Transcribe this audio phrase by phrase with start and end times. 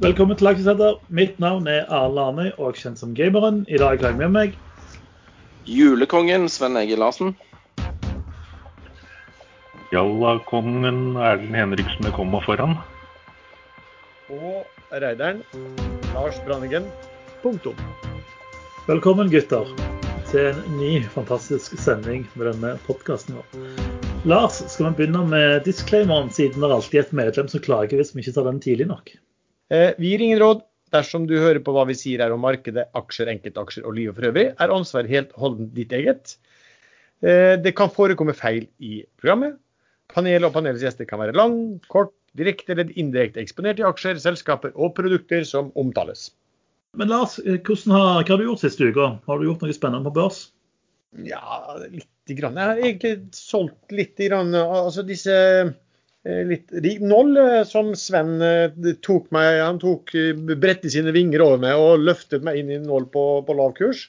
[0.00, 0.94] Velkommen til Aksjesenter.
[1.12, 3.58] Mitt navn er Arne Arnøy, og kjent som Gameren.
[3.68, 4.54] I dag har jeg med meg
[5.68, 7.34] Julekongen Sven Egil Larsen.
[9.92, 12.78] Jallakongen Erlend Henriksen med komma foran.
[14.32, 14.64] Og
[15.04, 15.44] reideren
[16.14, 16.88] Lars Brannigen.
[17.44, 17.76] Punktum.
[18.88, 19.68] Velkommen, gutter,
[20.32, 23.64] til en ny fantastisk sending med denne podkasten vår.
[24.24, 28.16] Lars, skal vi begynne med disclaimeren, siden det er alltid et medlem som klager hvis
[28.16, 29.20] vi ikke tar den tidlig nok?
[29.70, 30.66] Eh, vi gir ingen råd.
[30.90, 34.26] Dersom du hører på hva vi sier her om markedet, aksjer, enkeltaksjer og livet for
[34.26, 36.32] øvrig, er ansvaret helt holdent ditt eget.
[37.22, 39.54] Eh, det kan forekomme feil i programmet.
[40.10, 41.54] Panelet og panelets gjester kan være lang,
[41.92, 46.32] kort, direkte eller indirekte eksponert i aksjer, selskaper og produkter som omtales.
[46.98, 49.12] Men Lars, eh, hvordan har, hva har du gjort siste uka?
[49.30, 50.48] Har du gjort noe spennende på børs?
[51.26, 52.58] Ja, lite grann.
[52.58, 55.36] Jeg har egentlig solgt litt grann, altså disse
[56.24, 60.12] litt Noll, eh, som Sven eh, tok meg Han tok
[60.60, 64.08] brettet sine vinger over meg og løftet meg inn i Noll på, på lav kurs.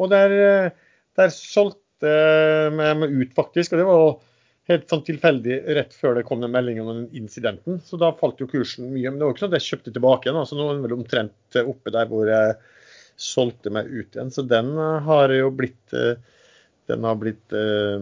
[0.00, 0.72] Og der,
[1.18, 3.74] der solgte jeg meg ut, faktisk.
[3.74, 4.04] og det var
[4.70, 7.82] helt sånn tilfeldig rett før det kom en melding om den incidenten.
[7.84, 9.10] Så da falt jo kursen mye.
[9.10, 10.40] Men det var ikke sånn at jeg kjøpte tilbake igjen.
[10.40, 12.56] altså Nå er den vel omtrent oppe der hvor jeg
[13.20, 14.32] solgte meg ut igjen.
[14.32, 15.98] Så den har jo blitt
[16.90, 18.00] den har blitt eh,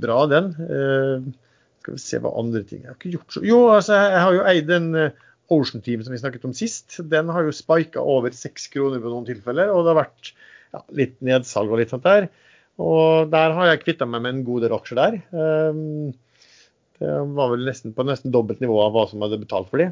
[0.00, 0.54] bra, den.
[1.80, 4.36] Skal vi se hva andre ting Jeg har ikke gjort så Jo, altså, jeg har
[4.36, 7.00] jo eid den eh, Ocean Team som vi snakket om sist.
[7.10, 10.30] Den har jo spika over seks kroner på noen tilfeller, og det har vært
[10.70, 12.28] ja, litt nedsalg og litt sånt der.
[12.80, 15.16] Og der har jeg kvitta meg med en god del aksjer der.
[15.34, 16.12] Um,
[17.00, 19.88] det var vel nesten på nesten dobbelt nivå av hva som hadde betalt for de.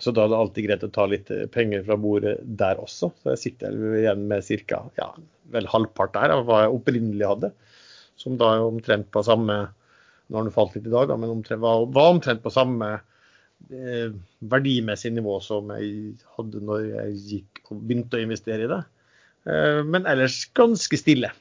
[0.00, 3.10] Så da er det alltid greit å ta litt eh, penger fra bordet der også.
[3.20, 4.84] Så jeg sitter igjen med ca.
[5.00, 5.10] Ja,
[5.52, 7.52] vel halvpart der av hva jeg opprinnelig hadde.
[8.20, 9.58] Som da er omtrent på samme
[10.30, 12.92] Nå har den falt litt i dag, da, men omtrent, var, var, omtrent på samme
[12.94, 14.12] eh,
[14.52, 18.80] verdimessig nivå som jeg hadde når jeg gikk og begynte å investere i det.
[19.50, 21.32] Eh, men ellers ganske stille.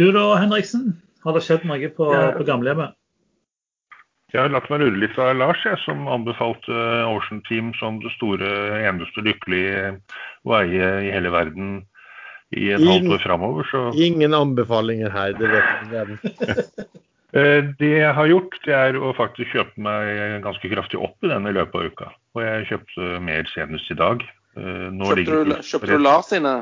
[0.00, 0.94] Du da, Henriksen.
[1.22, 2.32] Har det skjedd noe på, ja.
[2.34, 2.96] på gamlehjemmet?
[4.32, 6.72] Jeg har latt meg lure litt av Lars, jeg, som anbefalte
[7.04, 8.48] Ocean Team som det store,
[8.80, 9.98] eneste lykkelige
[10.48, 11.82] å eie i hele verden
[12.56, 13.68] i et halvt år framover.
[13.68, 13.84] Så...
[14.00, 16.84] Ingen anbefalinger her, det vet du.
[17.32, 21.30] Eh, det jeg har gjort, det er å faktisk kjøpe meg ganske kraftig opp i
[21.32, 22.10] den i løpet av uka.
[22.36, 24.24] Og jeg kjøpte mer senest i dag.
[24.60, 26.58] Eh, nå kjøpte, du, kjøpte du Lars sine?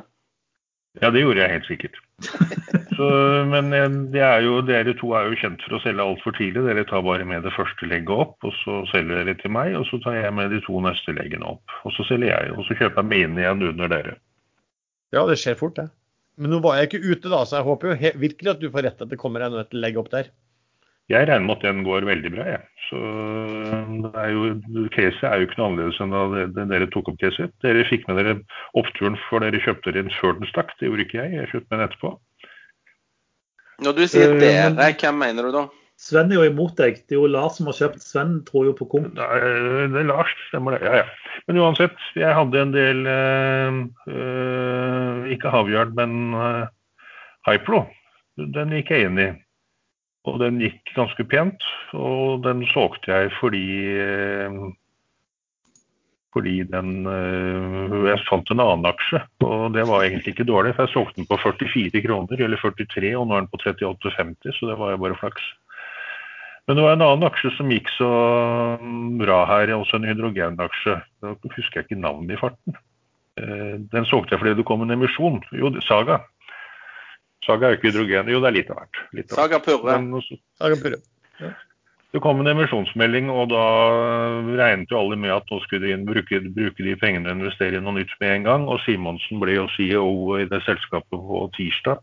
[0.99, 1.99] Ja, det gjorde jeg helt sikkert.
[3.01, 3.07] Så,
[3.49, 6.67] men eh, jo, dere to er jo kjent for å selge altfor tidlig.
[6.67, 9.73] Dere tar bare med det første legget opp, og så selger dere til meg.
[9.79, 11.79] Og så tar jeg med de to neste leggene opp.
[11.89, 14.19] Og så selger jeg, og så kjøper jeg meg inn igjen under dere.
[15.17, 15.89] Ja, det skjer fort, det.
[16.41, 18.87] Men nå var jeg ikke ute da, så jeg håper jo virkelig at du får
[18.87, 20.31] rett at det kommer enda et legg opp der.
[21.11, 22.61] Jeg regner med at den går veldig bra, jeg.
[22.61, 22.67] Ja.
[22.91, 22.99] Så
[24.03, 27.53] det er jo, Caset er jo ikke noe annerledes enn da dere tok opp caset.
[27.63, 28.35] Dere fikk med dere
[28.79, 30.73] oppturen for dere kjøpte den før den stakk.
[30.81, 31.37] Det gjorde ikke jeg.
[31.37, 32.11] Jeg kjøpte den etterpå.
[33.87, 35.65] Når du sier eh, dere, hvem mener du da?
[36.01, 36.99] Sven er jo imot deg.
[37.07, 38.03] Det er jo Lars som har kjøpt.
[38.03, 39.13] Sven tror jo på komp.
[39.19, 39.25] Det
[40.01, 40.83] er Lars, stemmer det.
[40.89, 41.39] Ja, ja.
[41.47, 43.73] Men uansett, jeg hadde en del uh,
[45.31, 46.65] Ikke Havjard, men uh,
[47.49, 47.85] Hypro.
[48.41, 49.29] Den gikk jeg inn i.
[50.29, 51.65] Og den gikk ganske pent.
[51.97, 53.65] Og den solgte jeg fordi
[53.97, 54.71] øh,
[56.35, 60.75] fordi den øh, Jeg fant en annen aksje, og det var egentlig ikke dårlig.
[60.77, 64.55] For jeg solgte den på 44 kroner, eller 43, og nå er den på 38,50,
[64.59, 65.43] så det var jo bare flaks.
[66.69, 68.11] Men det var en annen aksje som gikk så
[69.19, 71.01] bra her, også en hydrogenaksje.
[71.23, 72.79] Da husker jeg ikke navnet i farten.
[73.41, 75.43] Øh, den solgte jeg fordi det kom en emisjon.
[75.53, 76.21] Jo, Saga.
[77.47, 78.31] Saga er jo ikke hydrogen.
[78.33, 79.03] Jo, det er litt av hvert.
[79.33, 79.97] Saga Purre.
[80.61, 81.03] Saga Purre.
[81.41, 81.53] Ja.
[82.11, 83.65] Det kom en emisjonsmelding, og da
[84.59, 87.83] regnet jo alle med at nå skulle de bruke, bruke de pengene og investere i
[87.85, 88.65] noe nytt med en gang.
[88.67, 92.03] Og Simonsen ble jo CEO i det selskapet på tirsdag.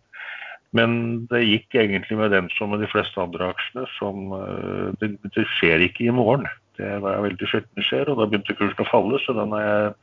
[0.76, 3.84] Men det gikk egentlig med den som med de fleste andre aksjene.
[3.98, 6.48] som eh, Det, det skjer ikke i morgen.
[6.80, 9.20] Det var veldig sjelden skjer, og da begynte kursen å falle.
[9.26, 9.94] Så den har jeg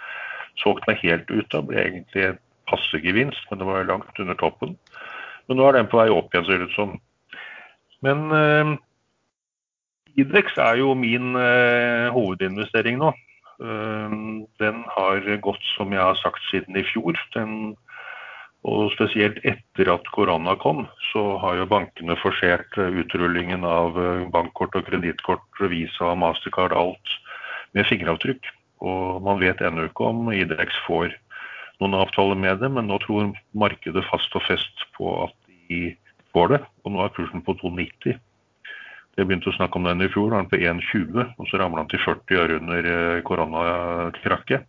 [0.60, 1.68] solgt meg helt ut av.
[1.70, 4.76] Ble egentlig en passe gevinst, men det var langt under toppen.
[5.48, 6.96] Men nå er den på vei opp igjen, ser det ut som.
[8.04, 8.74] Men eh,
[10.20, 13.10] Idrex er jo min uh, hovedinvestering nå.
[13.58, 17.18] Uh, den har gått som jeg har sagt siden i fjor.
[17.34, 17.74] Den,
[18.64, 23.98] og spesielt etter at korona kom, så har jo bankene forsert uh, utrullingen av
[24.34, 27.18] bankkort og kredittkort, Visa, Mastercard, alt
[27.74, 28.52] med fingeravtrykk.
[28.86, 31.10] Og man vet ennå ikke om Idrex får
[31.82, 35.34] noen avtale med det, men nå tror markedet fast og fest på at
[35.68, 35.94] de
[36.34, 36.60] får det.
[36.84, 38.20] Og nå er kursen på 2,90.
[39.14, 41.60] Jeg begynte å snakke om den i fjor, da var den på 1,20, og så
[41.60, 44.66] ramla den til 40 øre under eh, koronakrakket.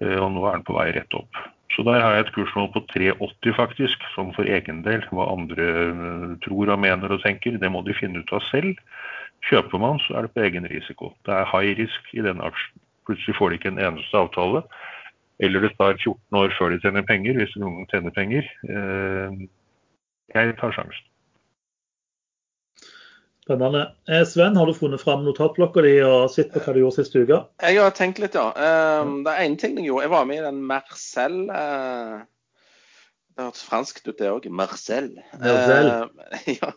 [0.00, 1.42] Eh, Og nå er den på vei rett opp.
[1.74, 5.04] Så der har jeg et kursmål på 3,80 faktisk, sånn for egen del.
[5.12, 8.80] Hva andre eh, tror og mener og tenker, det må de finne ut av selv.
[9.50, 11.12] Kjøper man, så er det på egen risiko.
[11.28, 12.80] Det er high risk i denne aksjen.
[13.06, 14.64] Plutselig får de ikke en eneste avtale.
[15.42, 18.46] Eller det tar 14 år før de tjener penger, hvis noen tjener penger.
[18.68, 19.46] Eh,
[20.34, 21.04] Jeg tar sjansen.
[23.46, 23.82] Spennende.
[24.10, 27.14] Eh, Sven, har du funnet fram notatblokka di og sett på hva du gjorde sist
[27.14, 27.36] uke?
[27.62, 28.48] Jeg har tenkt litt, ja.
[29.04, 30.02] Um, det er én ting jeg gjorde.
[30.08, 32.24] Jeg var med i den Marcel uh,
[33.36, 34.48] Det hørtes franskt ut, det òg.
[34.50, 35.12] Marcel.
[35.38, 35.92] Marcel.
[36.58, 36.72] Ja.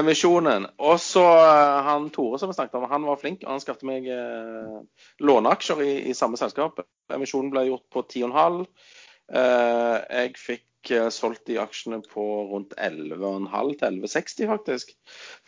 [0.00, 0.68] Emisjonen.
[0.78, 3.44] Og så uh, han Tore som vi snakket om, han var flink.
[3.44, 4.80] og Han skapte meg uh,
[5.24, 6.80] låneaksjer i, i samme selskap.
[7.14, 8.64] Emisjonen ble gjort på 10,5.
[9.28, 14.96] Uh, jeg fikk uh, solgt de aksjene på rundt 11,5 til 11,60 faktisk.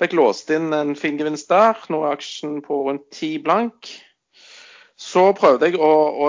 [0.01, 1.81] Fikk låst inn en fin gevinst der.
[1.93, 3.95] Nå er aksjen på rundt 10 blank.
[5.01, 6.27] Så prøvde jeg å, å,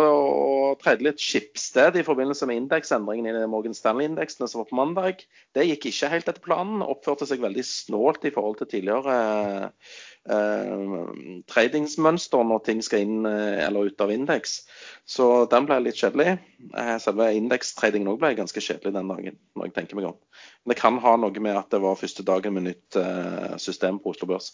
[0.71, 5.25] å trede litt skipssted i forbindelse med indeksendringen i Morgan Stanley-indeksene som var på mandag.
[5.51, 6.79] Det gikk ikke helt etter planen.
[6.85, 9.17] Oppførte seg veldig snålt i forhold til tidligere
[10.31, 11.11] eh,
[11.51, 14.61] tradingsmønster når ting skal inn eh, eller ut av indeks.
[15.07, 16.37] Så den ble litt kjedelig.
[16.77, 20.17] Eh, selve indekstradingen òg ble ganske kjedelig den dagen, når jeg tenker meg om.
[20.63, 23.99] Men det kan ha noe med at det var første dagen med nytt eh, system
[23.99, 24.51] på Oslo Børs.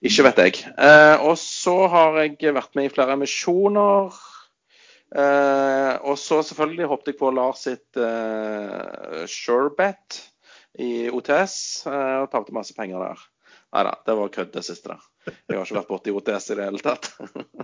[0.00, 0.62] Ikke vet jeg.
[0.78, 4.20] Eh, og så har jeg vært med i flere emisjoner.
[5.10, 7.98] Og så selvfølgelig hoppet jeg på Lars sitt
[9.26, 10.20] Surebet
[10.78, 11.56] i OTS
[11.90, 13.24] og tapte masse penger der.
[13.70, 15.02] Nei da, det var kødd det siste der.
[15.46, 17.04] Jeg har ikke vært borti OTS i det hele tatt.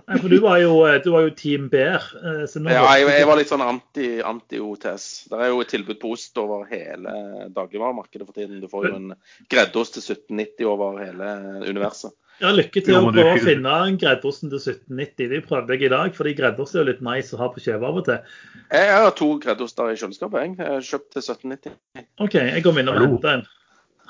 [0.07, 2.05] Nei, for du var jo, du var jo Team Bear.
[2.21, 5.07] eh, Så nå Ja, jeg, jeg var litt sånn anti- anti-OTS.
[5.33, 7.11] det er jo et tilbud på ost over hele
[7.51, 8.61] dagligvaremarkedet for tiden.
[8.63, 9.09] Du får jo en
[9.51, 11.33] greddost til 1790 over hele
[11.67, 12.15] universet.
[12.39, 15.29] Ja, lykke til Jo, å prøve å finne en greddeosten til 1790.
[15.33, 17.83] De prøvde jeg i dag, fordi greddost er jo litt nice å ha på kjeve
[17.89, 18.19] av og til.
[18.71, 20.55] Jeg har to greddoster i kjøleskapet.
[20.55, 20.83] jeg.
[20.87, 21.77] Kjøpt til 1790.
[22.21, 23.47] OK, jeg går inn og henter en.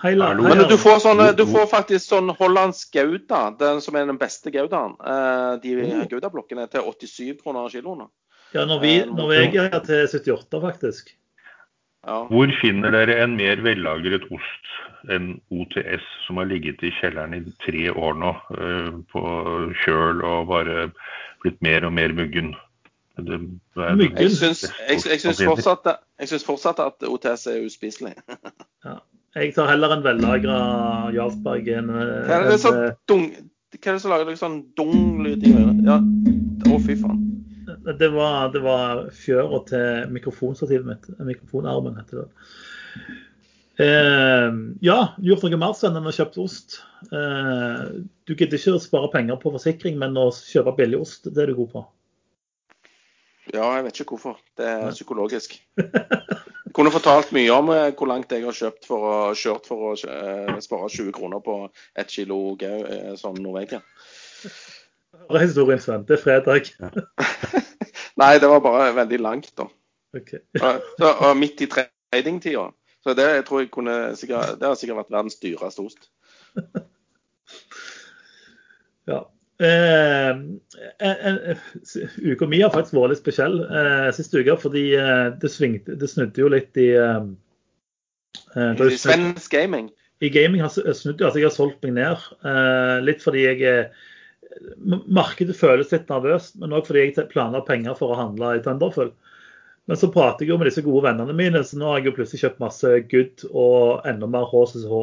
[0.04, 4.06] Hei, La- Men du får, sånne, du får faktisk sånn hollandsk gouda, den som er
[4.06, 4.94] den beste goudaen.
[5.02, 8.06] Eh, De goudablokkene er til 87 kroner kiloen.
[8.54, 11.10] Ja, når, vi, når jeg er til 78, faktisk.
[12.08, 12.22] Ja.
[12.30, 14.70] Hvor finner dere en mer vellagret ost
[15.12, 19.24] enn OTS, som har ligget i kjelleren i tre år nå, eh, på
[19.84, 20.88] kjøl og bare
[21.44, 22.54] blitt mer og mer muggen?
[23.18, 24.16] Det er- Muggen?
[24.22, 25.90] Jeg syns, fortsatt,
[26.46, 28.14] fortsatt at OTS er uspiselig.
[29.38, 30.58] Jeg tar heller en vellagra
[31.14, 32.56] Jarlsberg enn Hva er det
[33.98, 35.84] det som lager litt sånn dung-lyd i ørene?
[35.86, 35.98] Ja.
[36.72, 37.20] Å, fy faen.
[37.68, 41.10] eh, det, var, det var fjøra til mikrofonstativet mitt.
[41.28, 42.30] Mikrofonarmen, heter det.
[43.86, 44.58] Eh,
[44.88, 46.80] ja, gjort noe mer Sven, enn å kjøpe ost.
[47.12, 47.84] Eh,
[48.26, 51.54] du gidder ikke å spare penger på forsikring, men å kjøpe billig ost, det er
[51.54, 51.86] du god på.
[53.54, 54.40] Ja, jeg vet ikke hvorfor.
[54.58, 55.58] Det er psykologisk.
[56.68, 59.86] Jeg kunne fortalt mye om eh, hvor langt jeg har kjøpt for å, kjørt for
[59.88, 61.56] å eh, spare 20 kroner på
[61.98, 62.84] ett kilo gau,
[63.16, 63.80] som sånn Norvegia.
[65.26, 66.04] Hva er historien, Sven?
[66.06, 66.70] Det er fredag.
[68.22, 69.66] Nei, det var bare veldig langt, da.
[70.20, 70.44] Okay.
[70.60, 72.68] Så, og midt i tradingtida.
[73.02, 76.12] Så det jeg tror jeg kunne sikkert, det har sikkert vært verdens dyreste ost.
[79.08, 79.22] Ja.
[79.60, 80.30] Eh,
[81.00, 81.58] en-
[82.22, 86.10] uka mi har faktisk vært litt spesiell eh, sist uke, fordi eh, det, svingte, det
[86.12, 87.24] snudde jo litt i eh,
[88.56, 89.90] eh, snudd- Svensk gaming.
[90.22, 92.28] I gaming har snudd, altså jeg har solgt meg ned.
[92.46, 93.90] Eh, litt fordi jeg er
[94.88, 99.12] Markedet føles litt nervøst, men òg fordi jeg planla penger for å handle i Thunderfull.
[99.88, 102.16] Men så prater jeg jo med disse gode vennene mine, så nå har jeg jo
[102.18, 104.98] plutselig kjøpt masse good og enda mer HCCH.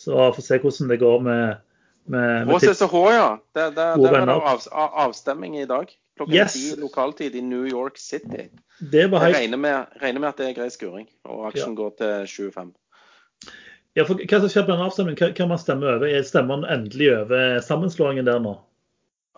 [0.00, 1.60] Så får se hvordan det går med,
[2.04, 2.80] med, med tips.
[2.80, 3.38] Ja.
[3.54, 5.92] Det, det, der er det av, av, avstemming i dag.
[6.16, 6.52] Klokken Yes.
[6.52, 8.48] ti lokaltid i New York City.
[8.80, 11.94] Det var Jeg regner med, regner med at det er grei skuring, og aksjen går
[11.98, 12.72] til 25.
[13.96, 15.18] Ja, for hva som skjer på den avstemningen?
[15.18, 16.06] Hva kan man stemme over?
[16.06, 18.56] Er- Stemmer man endelig over sammenslåingen der nå?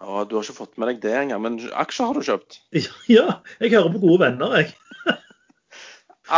[0.03, 2.61] Å, du har ikke fått med deg det engang, men aksjer har du kjøpt.
[3.17, 4.75] Ja, jeg hører på gode venner, jeg.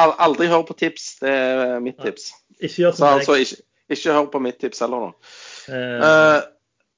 [0.00, 2.32] Al aldri hør på tips, det er mitt tips.
[2.60, 3.62] Ikke gjør Så som altså, ikke,
[3.96, 5.34] ikke hør på mitt tips heller, da.
[5.68, 6.42] Eh, Eh,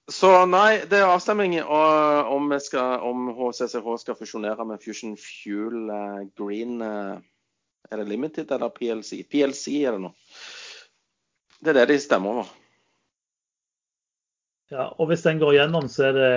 [0.08, 6.20] så nei, det er avstemning om, skal, om HCCH skal fusjonere med Fusion Fuel eh,
[6.38, 9.25] Green Er det Limited eller PLC?
[9.30, 10.12] PLC er det nå.
[11.58, 12.46] Det er det de stemmer over.
[14.70, 16.32] ja, og hvis den går gjennom, så er det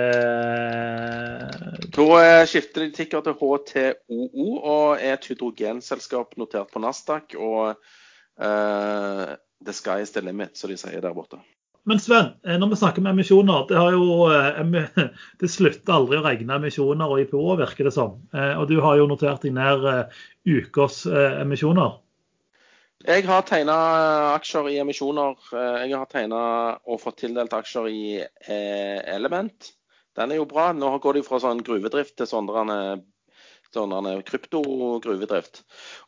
[1.94, 7.34] Da skifter de tikker til HTOO og er et hydrogenselskap notert på Nasdaq.
[7.38, 7.74] Og
[8.40, 11.38] uh, the sky is the limit, som de sier der borte.
[11.88, 15.08] Men Sven, eh, når vi snakker med emisjoner, det, har jo, eh,
[15.40, 18.18] det slutter aldri å regne emisjoner og IPO, virker det som.
[18.36, 19.86] Eh, og du har jo notert deg ned
[20.44, 21.96] ukers emisjoner.
[23.00, 23.74] Jeg har tegna
[24.34, 25.38] aksjer i emisjoner.
[25.56, 26.40] Jeg har tegna
[26.84, 28.02] og fått tildelt aksjer i
[29.08, 29.70] Element.
[30.18, 30.66] Den er jo bra.
[30.76, 32.50] Nå går de fra sånn gruvedrift til sånn
[34.28, 35.62] kryptogruvedrift.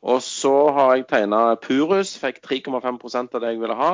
[0.05, 3.93] Og så har jeg tegna Purus, fikk 3,5% av det jeg ville ha.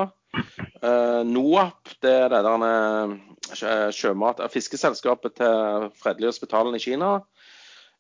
[0.78, 7.16] Uh, NOAP, det er det der eh, sjømat, fiskeselskapet til Fredelig Hospitalen i Kina.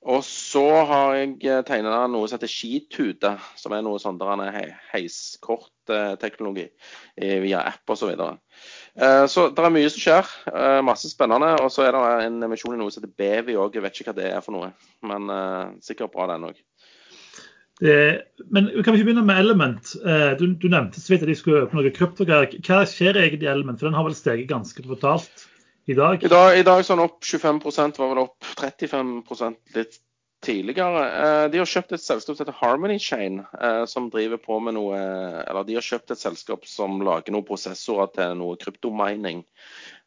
[0.06, 4.62] Og så har jeg tegna noe som heter Skitute, som er noe sånn der he
[4.92, 6.68] heiskortteknologi
[7.18, 8.04] via app osv.
[8.04, 8.36] Så, videre.
[9.26, 10.30] så det er mye som skjer.
[10.86, 11.50] Masse spennende.
[11.64, 13.74] Og så er det en emisjon i noe som heter Bevi òg.
[13.74, 14.70] Jeg vet ikke hva det er for noe,
[15.02, 15.26] men
[15.82, 16.62] sikkert bra den òg.
[17.80, 19.92] Det, men kan vi ikke begynne med Element?
[20.02, 22.58] Eh, du, du nevnte så vidt at de skulle øke noe kryptogreier.
[22.66, 23.78] Hva skjer egentlig i Element?
[23.78, 25.46] For den har vel steget ganske brutalt
[25.86, 26.24] i dag?
[26.24, 29.22] I dag, i dag sånn opp 25% var vel opp 35
[29.76, 30.00] litt
[30.42, 31.04] tidligere.
[31.06, 34.74] Eh, de har kjøpt et selskap som heter Harmony Chain, eh, som driver på med
[34.74, 39.44] noe Eller de har kjøpt et selskap som lager noen prosessorer til noe kryptomining.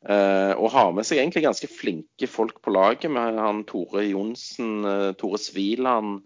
[0.01, 4.82] Og har med seg egentlig ganske flinke folk på laget, med han Tore Johnsen,
[5.20, 6.24] Tore Sviland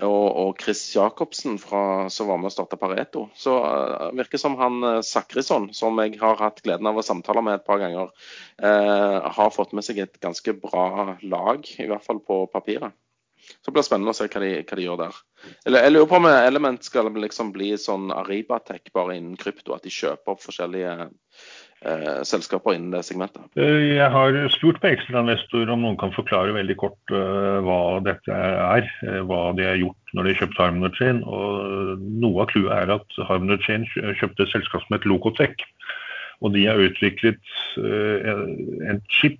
[0.00, 3.26] og, Chris Jacobsen fra, som var med og starta Pareto.
[3.36, 7.44] Så uh, virker som han uh, Sakrisson, som jeg har hatt gleden av å samtale
[7.44, 8.08] med et par ganger,
[8.62, 12.96] uh, har fått med seg et ganske bra lag, i hvert fall på papiret.
[13.42, 15.16] Så det blir spennende å se hva de, hva de gjør der.
[15.66, 19.86] Eller, jeg lurer på om Element skal liksom bli sånn Aribatek bare innen krypto, at
[19.86, 21.10] de kjøper opp forskjellige eh,
[22.28, 23.44] selskaper innen det segmentet.
[23.58, 28.32] Eh, jeg har spurt på ekstrainvestor om noen kan forklare veldig kort uh, hva dette
[28.32, 28.88] er.
[29.26, 31.22] Hva de har gjort når de kjøpte Harmony Chain.
[31.26, 35.66] Og noe av clouet er at Harmony Chain kjøpte et selskap som het Locotech.
[36.42, 37.38] Og de har utviklet
[37.78, 39.38] en chip,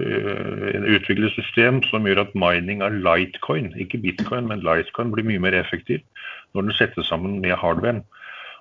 [0.00, 5.42] en utviklet system som gjør at mining av lightcoin, ikke bitcoin, men lightcoin, blir mye
[5.44, 6.00] mer effektiv
[6.56, 8.00] når den settes sammen med hardware.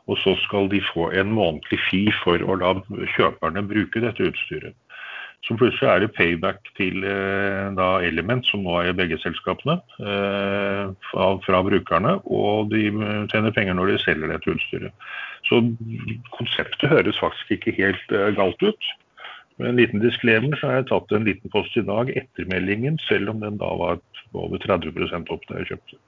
[0.07, 2.75] Og så skal de få en månedlig fee for å la
[3.15, 4.75] kjøperne bruke dette utstyret.
[5.45, 10.87] Så plutselig er det payback til eh, da Element, som nå er begge selskapene, eh,
[11.11, 12.17] fra, brukerne.
[12.25, 12.89] Og de
[13.31, 15.07] tjener penger når de selger dette utstyret.
[15.47, 15.61] Så
[16.35, 18.89] konseptet høres faktisk ikke helt eh, galt ut.
[19.57, 23.31] Med en liten disclaimer så har jeg tatt en liten post i dag ettermeldingen, selv
[23.31, 24.01] om den da var
[24.37, 24.91] over 30
[25.31, 26.01] opp da jeg kjøpte.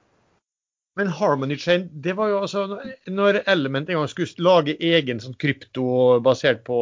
[0.98, 2.64] Men Harmony Chain, det var jo altså
[3.06, 6.80] Når Element en gang skulle lage egen sånn krypto basert på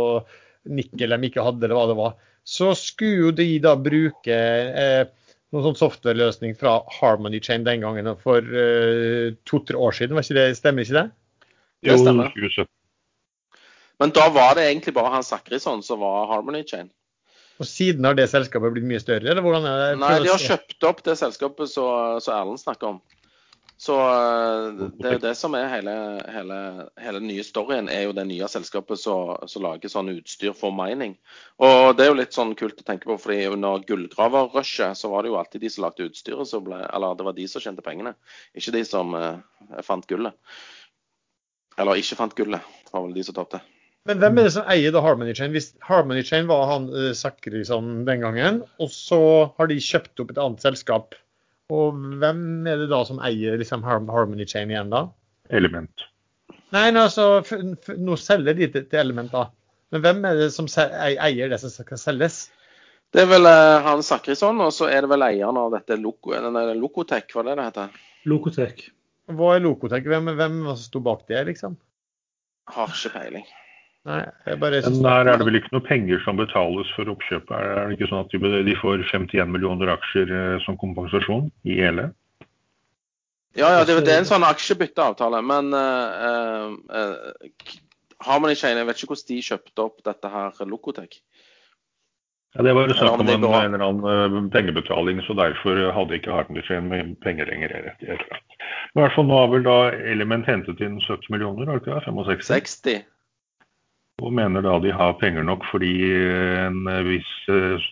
[0.69, 2.17] nikkel de ikke hadde, eller hva det var,
[2.49, 5.05] så skulle jo de da bruke eh,
[5.53, 10.21] noen sånn software-løsning fra Harmony Chain den gangen for eh, to-tre år siden.
[10.21, 11.07] Ikke det, stemmer ikke det?
[11.89, 12.33] Det stemmer.
[13.99, 16.91] Men da var det egentlig bare Hans Sakrisson som var Harmony Chain.
[17.59, 19.27] Og siden har det selskapet blitt mye større?
[19.27, 19.95] eller hvordan er det?
[19.99, 23.01] Nei, de har kjøpt opp det selskapet som Erlend snakker om.
[23.79, 25.93] Så eh, det er jo det som er hele,
[26.35, 26.57] hele,
[26.99, 31.15] hele den nye storyen, er jo det nye selskapet som lager sånn utstyr for mining.
[31.63, 35.23] Og det er jo litt sånn kult å tenke på, fordi under gullgraverrushet så var
[35.23, 37.85] det jo alltid de som lagde utstyret som ble Eller det var de som tjente
[37.87, 38.17] pengene,
[38.59, 39.39] ikke de som eh,
[39.87, 40.35] fant gullet.
[41.79, 43.63] Eller ikke fant gullet, det var vel de som tapte.
[44.11, 45.55] Men hvem er det som eier da Harmony Chain?
[45.55, 49.23] Hvis Harmony Chain var han eh, Sakrisson den gangen, og så
[49.55, 51.15] har de kjøpt opp et annet selskap
[51.69, 55.07] og hvem er det da som eier liksom, Harmony Chain igjen, da?
[55.53, 56.07] Element.
[56.73, 57.43] Nei, nå, altså,
[57.97, 59.49] nå selger de til, Element, da.
[59.93, 62.47] Men hvem er det som eier det som skal selges?
[63.13, 66.35] Det er vel uh, han Sakrisson, og så er det vel eieren av dette Loco,
[66.35, 68.03] denne Locotech, hva er det det heter?
[68.29, 68.83] Locotech.
[69.39, 70.09] Hva er Lokotek?
[70.09, 71.77] Hvem, hvem sto bak det, liksom?
[72.69, 73.49] Har ikke peiling.
[74.07, 77.51] Nei, jeg bare Men der er det vel ikke noe penger som betales for oppkjøpet?
[77.57, 78.33] Er det ikke sånn at
[78.69, 82.07] de, får 51 millioner aksjer eh, som kompensasjon i ELE?
[83.59, 85.41] Ja, ja, det, det er en sånn aksjebytteavtale.
[85.43, 87.81] Men uh, uh, ikke
[88.71, 91.19] enig, jeg vet ikke hvordan de kjøpte opp dette her Locotech.
[92.55, 96.33] Ja, Det var snakk om en, en eller annen pengebetaling, så derfor hadde ikke
[96.87, 97.75] med penger lenger.
[98.01, 98.17] I
[98.97, 99.79] hvert fall nå har vel da
[100.15, 102.07] Element hentet inn 70 millioner, har ikke det?
[102.09, 102.47] 65?
[102.49, 103.03] 60
[104.19, 105.93] og mener da de har penger nok fordi
[106.65, 107.89] en viss eh,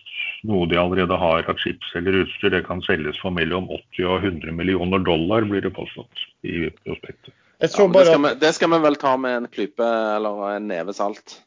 [0.47, 4.27] noe de allerede har av chips eller utstyr, det kan selges for mellom 80 og
[4.27, 7.33] 100 millioner dollar, blir det påstått i prospektet.
[7.57, 7.89] Ja, det, skal
[8.21, 11.39] vi, det, skal vi, vel ta med en klype eller en neve salt.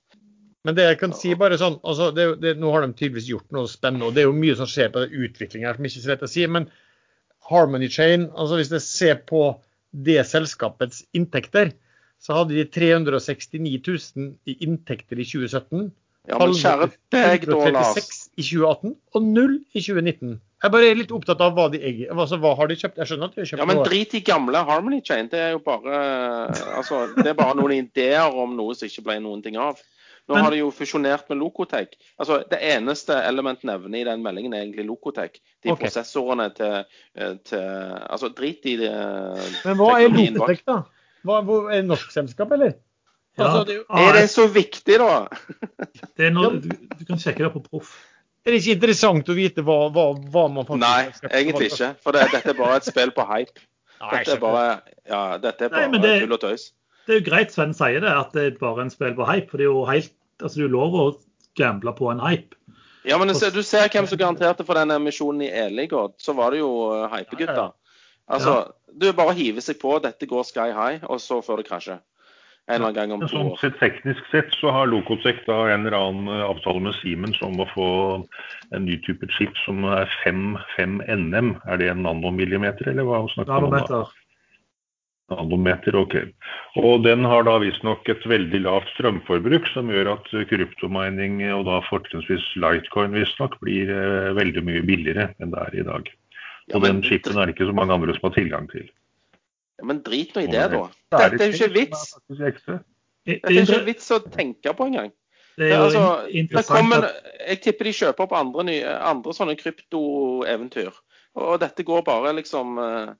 [0.66, 3.54] Men det jeg kan si bare sånn, altså det, det, Nå har de tydeligvis gjort
[3.54, 6.12] noe spennende, og det er jo mye som skjer på utviklinga som ikke er så
[6.12, 6.44] lett å si.
[6.50, 6.66] Men
[7.48, 9.44] Harmony Chain, altså hvis jeg ser på
[9.90, 11.72] det selskapets inntekter,
[12.20, 13.80] så hadde de 369
[14.16, 15.90] 000 i inntekter i 2017.
[16.28, 17.96] Ja, men kjære deg, da, Lars.
[17.96, 20.34] 136 i 2018 og 0 i 2019.
[20.60, 22.98] Jeg bare er litt opptatt av hva de egentlig altså, Hva har de kjøpt?
[23.00, 25.30] Jeg skjønner at de har kjøpt Ja, men drit i gamle Harmony Chain.
[25.32, 26.02] Det er jo bare
[26.76, 29.80] Altså, det er bare noen ideer om noe som ikke ble noen ting av.
[30.28, 31.96] Nå Men- har de jo fusjonert med Locotec.
[32.20, 35.40] Altså, Det eneste Element nevner i den meldingen, er egentlig Locotec.
[35.64, 35.88] De okay.
[35.88, 36.84] prosessorene til,
[37.16, 37.64] eh, til
[38.10, 38.92] Altså, drit i det.
[39.64, 40.82] Men hva er teknologien da?
[41.26, 42.76] Hva, hvor, er det norsk selskap, eller?
[43.38, 45.28] Ja, Altså, det er jo- Er det så viktig, da?
[46.16, 47.92] det er noe, du, du kan sjekke det på Proff.
[48.44, 51.90] Er det ikke interessant å vite hva, hva, hva man faktisk Nei, skal- egentlig ikke.
[52.02, 53.66] For det, dette er bare et spill på hype.
[54.00, 54.68] Nei, Dette er bare,
[55.12, 56.70] ja, dette er bare Nei, tull og tøys.
[57.06, 59.50] Det er jo greit Sven sier det, at det er bare en spill på hype.
[59.50, 61.02] For det er jo helt Altså, det er jo lov å
[61.60, 62.56] gamble på en hype.
[63.04, 65.88] Ja, men se- du ser hvem som garanterte for den emisjonen i Eli i.
[66.16, 67.12] Så var det jo uh,
[68.30, 68.54] Altså,
[68.94, 71.98] du bare hiver seg på, dette går sky high, og så får det krasje.
[72.70, 73.58] En eller annen gang om to sånn år.
[73.58, 77.58] sett, teknisk sett så har Locotec da en eller annen eh, avtale med Siemens om
[77.58, 77.88] å få
[78.76, 81.54] en ny type chip som er 5, 5 NM.
[81.66, 83.74] Er det en nanomillimeter, eller hva snakker man om?
[83.74, 84.14] Nanometer.
[85.30, 86.16] Nanometer, ok.
[86.82, 91.80] Og den har da visstnok et veldig lavt strømforbruk, som gjør at kryptomining, og da
[91.88, 96.10] fortrinnsvis Litecoin visstnok, blir eh, veldig mye billigere enn det er i dag.
[96.70, 98.90] Ja, men, den chipen er det ikke så mange andre som har tilgang til.
[99.78, 100.82] ja, men drit nå i det, da.
[101.10, 102.04] Det Dette er jo ikke vits.
[102.28, 102.52] Det,
[103.26, 105.10] Dette er ikke vits å tenke på engang.
[105.60, 109.56] det er jo altså, kommer, at jeg tipper de kjøper opp andre, nye, andre sånne
[109.60, 110.92] kryptoeventyr.
[111.40, 113.10] Og dette går bare liksom eh,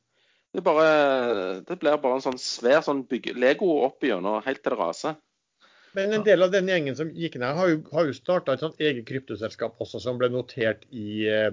[0.50, 0.87] Det, bare,
[1.62, 5.19] det blir bare en sånn svær sånn bygge, Lego opp igjennom helt til det raser.
[5.95, 8.62] Men en del av den gjengen som gikk ned, har jo, har jo starta et
[8.62, 11.52] sånt eget kryptoselskap også, som ble notert i eh,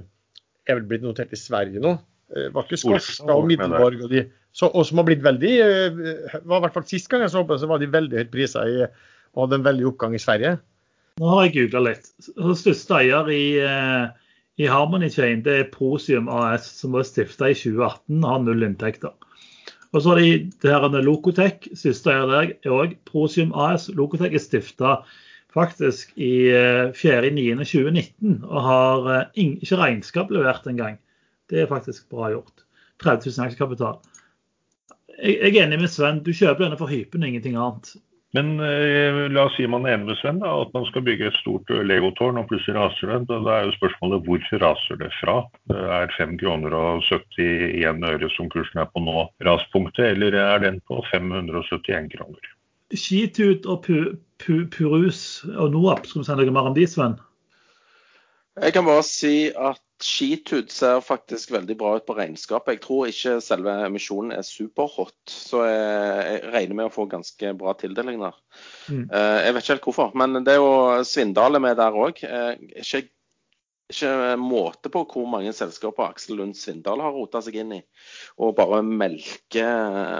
[0.67, 1.97] Er vel blitt notert i Sverige nå?
[2.35, 6.39] Eh, Var ikke Skorstad og Middelborg og de så, Og som har blitt veldig eh,
[6.43, 8.33] var i hvert fall Sist gang jeg så på det, så var de veldig høyt
[8.33, 8.81] prisa i
[9.37, 10.55] og hadde en veldig oppgang i Sverige.
[11.21, 12.07] Nå har jeg googla litt.
[12.23, 14.07] Så Største eier i, eh,
[14.57, 18.65] i Harmony Chain det er Prosium AS, som var stifta i 2018 og har null
[18.65, 19.13] inntekter.
[19.93, 20.31] Og så har de
[20.63, 21.69] det her med Locotec.
[21.77, 23.87] Siste eier der er òg Prosium AS.
[23.93, 24.95] Locotec er stifta
[25.57, 30.99] faktisk i eh, 4.9.2019 og har eh, ikke regnskap levert engang.
[31.49, 32.65] Det er faktisk bra gjort.
[33.03, 33.99] 30 000 aksjekapital.
[35.17, 36.21] Jeg, jeg er enig med Sven.
[36.25, 37.95] Du kjøper denne for hypen og ingenting annet.
[38.35, 41.29] Men eh, la oss si man er enig med Sven, da, at man skal bygge
[41.29, 43.21] et stort eh, legotårn, og plutselig raser det.
[43.29, 45.37] Da, da er jo spørsmålet hvor raser det fra?
[45.71, 50.63] Det er 5 kroner og 71 øre som kursen er på nå, raspunktet, eller er
[50.65, 52.53] den på 571 kroner?
[52.95, 53.87] Skitut og
[54.41, 55.23] Purus
[55.55, 57.17] og Noap, skal vi si noe mer om de, Sven?
[58.57, 62.75] Jeg kan bare si at Skitud ser faktisk veldig bra ut på regnskapet.
[62.75, 67.73] Jeg tror ikke selve emisjonen er superhot, så jeg, regner med å få ganske bra
[67.77, 68.37] tildeling der.
[68.93, 69.07] Mm.
[69.09, 72.21] Eh, jeg vet ikke helt hvorfor, men det er jo Svindal er med der òg.
[72.21, 73.07] Ikke,
[73.91, 77.81] ikke måte på hvor mange selskaper Aksel Lund Svindal har rota seg inn i.
[78.43, 79.67] Og bare melke,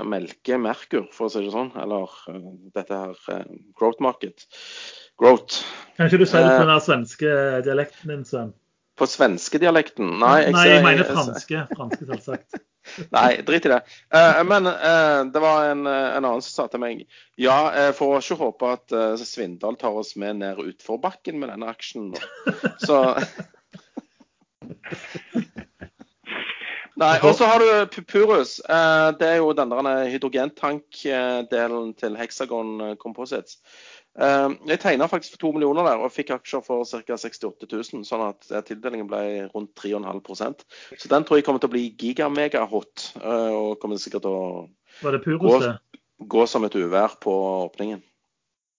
[0.08, 1.74] melke Merkur, for å si det sånn.
[1.80, 2.46] Eller eh,
[2.78, 4.48] dette her eh, growth market.
[5.20, 5.66] Growth.
[5.98, 6.56] Kan ikke du si det Eh.
[6.56, 7.36] på den der svenske
[7.68, 8.56] dialekten din, Sven?
[8.98, 10.16] På svenskedialekten?
[10.24, 11.68] Nei, jeg, Nei, jeg mener franske.
[11.76, 12.64] Franske, selvsagt.
[13.16, 13.82] Nei, drit i det.
[14.14, 17.04] Uh, men uh, det var en, eh, en annen som sa til meg
[17.36, 21.70] ja, jeg får ikke håpe at uh, Svindal tar oss med ned utforbakken med denne
[21.74, 22.14] aksjen.
[22.88, 23.02] Så
[26.98, 28.56] Nei, og så har du Pu- Purus.
[28.66, 33.60] Eh, det er jo den der hydrogentank-delen til Hexagon eh, Composites.
[34.18, 37.18] Eh, jeg tegna faktisk for to millioner der og fikk aksjer for ca.
[37.22, 39.22] 68 000, sånn at eh, tildelingen ble
[39.54, 40.66] rundt 3,5%
[40.98, 44.48] Så den tror jeg kommer til å bli giga-mega-hot, eh, og kommer sikkert til å
[45.04, 45.76] Var det Purus, Gå- det?
[46.34, 47.30] gå som et uvær på
[47.70, 48.02] åpningen.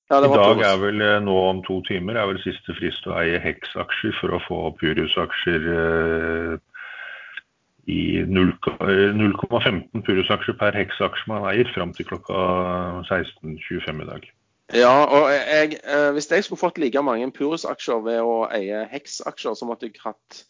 [0.08, 3.16] Ja, I dag er vel eh, nå om to timer er vel siste frist å
[3.20, 6.54] eie Hex-aksjer for å få Purus-aksjer eh,
[7.92, 8.54] i 0,
[8.86, 12.40] eh, 0,15 Purus-aksjer per Hex-aksje man eier fram til klokka
[13.10, 14.26] 16.25 i dag.
[14.76, 19.60] Ja, og jeg, eh, hvis jeg skulle fått like mange Purus-aksjer ved å eie Hex-aksjer,
[19.60, 20.44] så måtte jeg hatt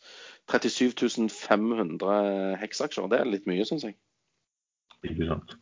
[0.55, 3.11] 37 500 Hex-aksjer.
[3.11, 3.99] Det er litt mye, syns jeg.
[5.07, 5.59] Ikke sant?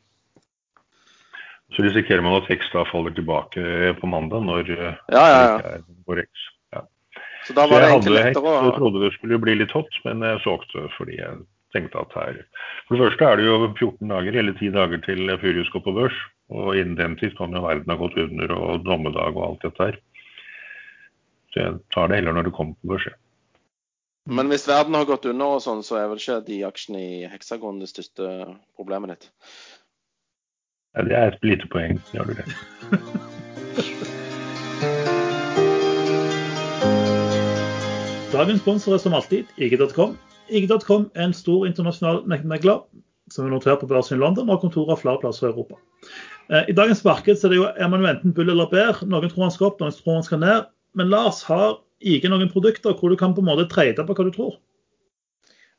[1.74, 5.57] Så risikerer man at Hex da faller tilbake på mandag når ja, Ja, ja, det
[5.57, 6.18] ikke er på
[6.76, 6.85] Ja.
[7.48, 9.42] Så da Så var det jeg egentlig hadde Hex lettere og å trodde det skulle
[9.42, 11.42] bli litt hot, men jeg solgte fordi jeg
[11.74, 12.40] tenkte at her
[12.87, 15.96] For det første er det jo 14 dager eller 10 dager til Furius går på
[15.98, 16.18] børs.
[16.55, 19.88] Og innen den tid kan jo verden ha gått under og dommedag og alt dette
[19.88, 19.96] her.
[21.50, 23.09] Så jeg tar det heller når det kommer på børs.
[23.11, 23.18] ja.
[24.26, 27.18] Men hvis verden har gått under og sånn, så er vel ikke de aksjene i
[27.31, 28.26] Hexagon det største
[28.74, 29.29] problemet ditt.
[30.96, 31.98] Ja, det er et lite poeng.
[32.09, 32.52] Det har du rett.
[38.32, 40.16] Dagens sponsor er som alltid IG.com.
[40.48, 42.80] IG.com er en stor internasjonal megler
[43.32, 45.76] som er notert på børsen i London og har kontorer flere plasser i Europa.
[46.48, 49.02] Eh, I dagens marked er, det jo, er man jo enten bull eller bær.
[49.04, 50.70] Noen tror han skal opp, noen tror han skal ned.
[50.96, 54.28] Men Lars har IG noen produkter hvor du kan på en måte trade på hva
[54.28, 54.56] du tror.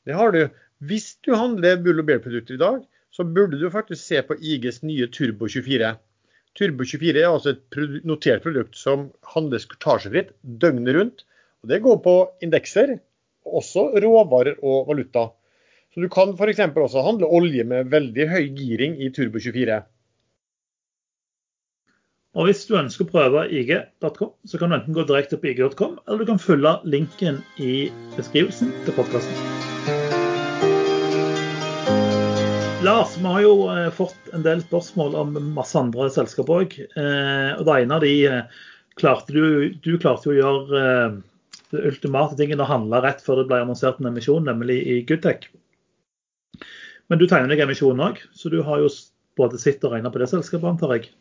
[0.05, 0.43] Det har du.
[0.85, 2.83] Hvis du handler bull og bær-produkter i dag,
[3.17, 5.95] så burde du faktisk se på IGs nye Turbo 24.
[6.57, 11.25] Turbo 24 er altså et notert produkt som handles kortasjefritt døgnet rundt.
[11.63, 12.99] Og Det går på indekser,
[13.41, 15.31] også råvarer og valuta.
[15.93, 16.61] Så Du kan f.eks.
[16.77, 19.81] også handle olje med veldig høy giring i Turbo 24.
[22.37, 25.97] Og Hvis du ønsker å prøve ig.com, så kan du enten gå direkte på ig.com,
[26.05, 29.56] eller du kan følge linken i beskrivelsen til podkasten.
[32.87, 36.75] Lars, vi har jo eh, fått en del spørsmål om masse andre selskap òg.
[36.85, 38.61] Eh, og det ene av de eh,
[38.95, 40.83] klarte du, du klarte jo å gjøre
[41.73, 45.49] det ultimate tingen å handle rett før det ble annonsert en emisjon, nemlig i Goodtech.
[47.11, 48.87] Men du tegner deg emisjon òg, så du har jo
[49.35, 51.11] både sett og regna på det selskapet, antar jeg?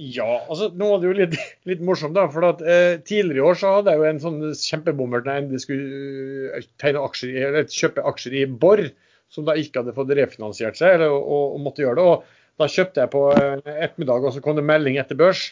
[0.00, 2.24] Ja, altså nå var det jo litt, litt morsomt, da.
[2.32, 5.66] For at, eh, tidligere i år så hadde jeg jo en sånn kjempebommert når jeg
[5.66, 8.88] skulle tegne aksjer, eller kjøpe aksjer i Borr
[9.32, 12.06] som da ikke hadde fått refinansiert seg eller, og, og, måtte gjøre det.
[12.06, 15.48] Og da kjøpte jeg på ettermiddag, og så kom det melding etter børs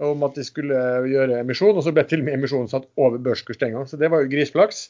[0.00, 0.80] om at de skulle
[1.10, 1.76] gjøre emisjon.
[1.76, 4.24] Og så ble til og med emisjonen satt over børskurs den gang, så det var
[4.24, 4.88] jo grisflaks.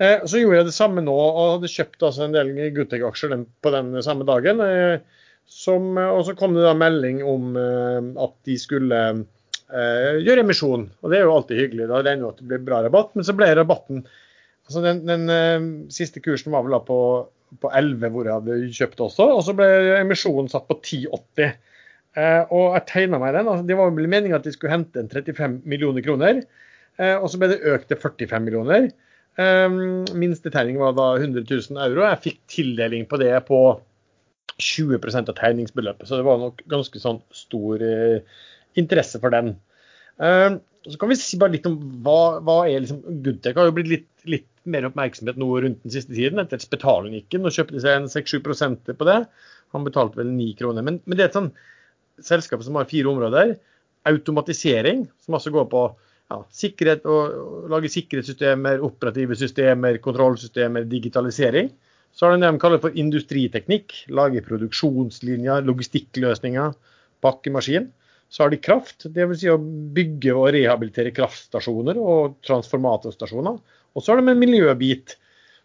[0.00, 3.74] Eh, så gjorde jeg det samme nå, og hadde kjøpt altså en del Gutteg-aksjer på
[3.74, 4.62] den samme dagen.
[4.64, 10.44] Eh, som, og så kom det da melding om eh, at de skulle eh, gjøre
[10.44, 10.86] emisjon.
[11.02, 11.88] Og det er jo alltid hyggelig.
[11.90, 13.12] Da regner jo at det blir bra rabatt.
[13.18, 14.04] Men så ble rabatten
[14.70, 16.98] altså Den, den eh, siste kursen var vel da på
[17.62, 19.26] på 11 hvor jeg hadde kjøpt også.
[19.34, 21.52] Og så ble emisjonen satt på 10,80.
[22.18, 23.50] Eh, og jeg tegna meg den.
[23.50, 26.42] altså Det var vel meninga at de skulle hente en 35 millioner kroner.
[27.00, 28.90] Eh, og så ble det økt til 45 millioner.
[29.40, 29.68] Eh,
[30.18, 32.06] Minstetegning var da 100 000 euro.
[32.08, 33.60] Jeg fikk tildeling på det på
[34.60, 38.40] 20% av tegningsbeløpet, så det var nok ganske sånn stor eh,
[38.80, 39.54] interesse for den.
[40.20, 40.58] Eh,
[40.88, 43.90] så kan vi si bare litt om hva, hva er liksom Goodtech har jo blitt
[43.90, 47.40] litt, litt mer oppmerksomhet nå rundt den siste tiden, etter han ikke.
[47.40, 49.18] Nå kjøpte seg en 6-7 på det.
[49.74, 50.84] Han betalte vel 9 kroner.
[50.86, 51.52] Men, men, det er et sånn
[52.24, 53.54] selskap som har fire områder.
[54.10, 55.84] Automatisering, som altså går på
[56.30, 61.70] ja, sikkerhet og lage sikkerhetssystemer, operative systemer, kontrollsystemer, digitalisering.
[62.12, 63.94] Så har de det de kaller for industriteknikk.
[64.10, 66.74] Lage produksjonslinjer, logistikkløsninger,
[67.22, 67.90] pakkemaskin.
[68.30, 69.40] Så har de kraft, dvs.
[69.42, 73.58] Si å bygge og rehabilitere kraftstasjoner og transformatorstasjoner.
[73.94, 75.16] Og så har de en miljøbit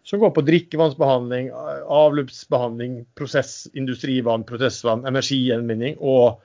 [0.06, 6.38] som går på drikkevannsbehandling, avløpsbehandling, prosess, industrivann, prosessvann, energigjenvinning og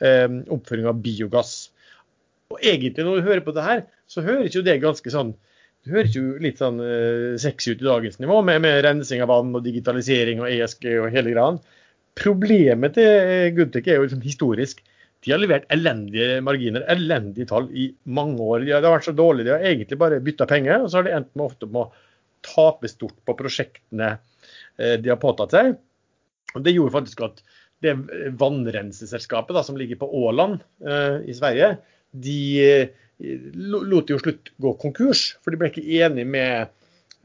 [0.00, 1.56] eh, oppføring av biogass.
[2.52, 5.34] Og egentlig Når du hører på det her, så høres jo det ganske sånn
[5.82, 9.32] det høres jo litt sånn eh, sexy ut i dagens nivå, med, med, rensing av
[9.32, 11.56] vann og digitalisering og ESG og hele greia.
[12.18, 14.84] Problemet til Goodtech er jo liksom historisk.
[15.22, 18.64] De har levert elendige marginer, elendige tall i mange år.
[18.66, 19.46] De har, vært så dårlige.
[19.46, 21.92] De har egentlig bare bytta penger, og så har de endt med ofte med å
[22.42, 25.76] tape stort på prosjektene eh, de har påtatt seg.
[26.56, 27.44] Og Det gjorde faktisk at
[27.82, 27.94] det
[28.38, 31.76] vannrenseselskapet da, som ligger på Åland eh, i Sverige,
[32.12, 32.92] de eh,
[33.54, 35.24] lot jo slutt gå konkurs.
[35.42, 36.72] For de ble ikke enige med,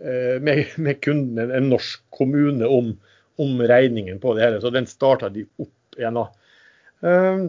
[0.02, 2.94] eh, med, med kundene, en norsk kommune, om,
[3.42, 4.62] om, regningen på det hele.
[4.62, 6.22] Så den starta de opp igjen.
[6.22, 6.28] da.
[7.06, 7.48] Eh,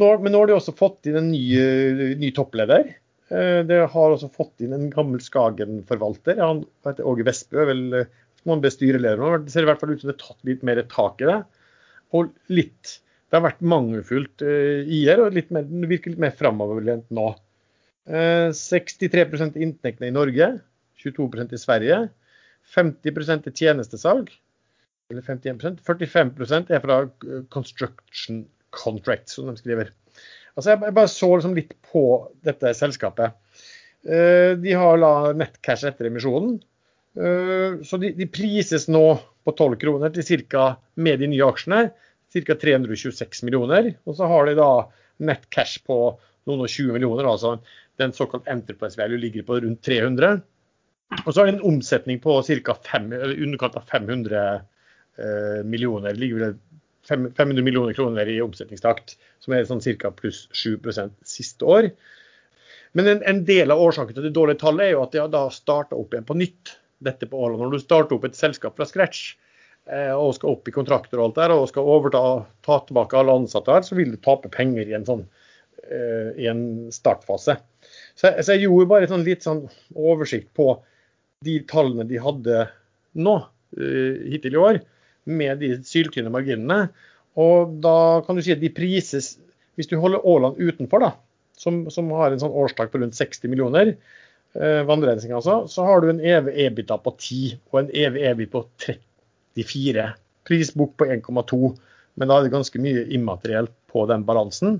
[0.00, 1.46] nå, men nå har de også fått inn en ny,
[2.20, 2.92] ny toppleder.
[3.30, 6.38] De det har også fått inn en gammel Skagen-forvalter.
[6.38, 7.64] Han heter Åge Vestbø.
[7.70, 8.04] vel
[8.48, 9.30] man ble styreleder nå.
[9.44, 11.40] Det ser i hvert fall ut som det er tatt litt mer tak i det.
[12.16, 16.34] Og litt Det har vært mangelfullt uh, IR, og litt mer, det virker litt mer
[16.38, 17.32] framoverlent nå.
[18.06, 20.50] Uh, 63 av inntektene i Norge,
[21.02, 21.96] 22% i Sverige.
[22.76, 24.30] 50% er tjenestesalg,
[25.10, 27.00] eller 51% 45% er fra
[27.50, 28.44] construction
[28.74, 29.92] contract, som de skriver.
[30.54, 32.04] Altså Jeg bare så liksom litt på
[32.46, 33.34] dette selskapet.
[34.04, 36.58] Eh, de har la nettcash etter emisjonen.
[37.14, 39.04] Eh, så de, de prises nå
[39.44, 41.88] på 12 kroner til cirka, med de nye aksjene
[42.34, 42.56] ca.
[42.58, 43.94] 326 millioner.
[44.06, 44.70] Og så har de da
[45.24, 45.98] nettcash på
[46.48, 47.28] noen og 20 millioner.
[47.30, 47.56] altså
[48.00, 50.42] Den såkalt enterprise value ligger på rundt 300.
[51.24, 52.78] Og så har de en omsetning på ca.
[52.92, 54.44] underkant av 500
[55.18, 56.14] eh, millioner.
[56.14, 56.56] ligger vel
[57.08, 60.10] 500 millioner kroner i omsetningstakt, som er sånn ca.
[60.14, 61.90] pluss 7% siste år.
[62.94, 65.30] Men en, en, del av årsaken til det dårlige tallet er jo at de har
[65.32, 66.76] da starta opp igjen på nytt.
[67.04, 67.60] Dette på Åland.
[67.60, 69.34] Når du starter opp et selskap fra scratch
[69.90, 72.22] eh, og skal opp i kontrakter og alt der, og skal overta,
[72.64, 75.24] ta tilbake alle ansatte her, så vil du tape penger i en sånn
[75.90, 76.62] eh, i en
[76.94, 77.58] startfase.
[78.14, 80.70] Så, så, jeg gjorde bare sånn litt sånn oversikt på
[81.44, 82.62] de tallene de hadde
[83.26, 83.36] nå,
[83.76, 84.80] eh, hittil i år,
[85.24, 86.88] med de syltynne marginene.
[87.40, 89.34] Og da kan du si at de prises
[89.74, 91.08] Hvis du holder Åland utenfor, da,
[91.58, 93.88] som, som har en sånn årstak på rundt 60 millioner,
[94.54, 98.46] eh, vannrensing altså, så har du en EV EBITA på 10 og en EV EBI
[98.52, 100.04] på 34.
[100.46, 101.72] Prisbok på 1,2,
[102.14, 104.78] men da er det ganske mye immaterielt på den balansen.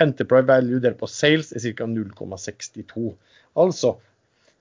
[0.00, 1.90] Enterprise value delt på sales er ca.
[1.90, 3.12] 0,62.
[3.58, 3.96] Altså,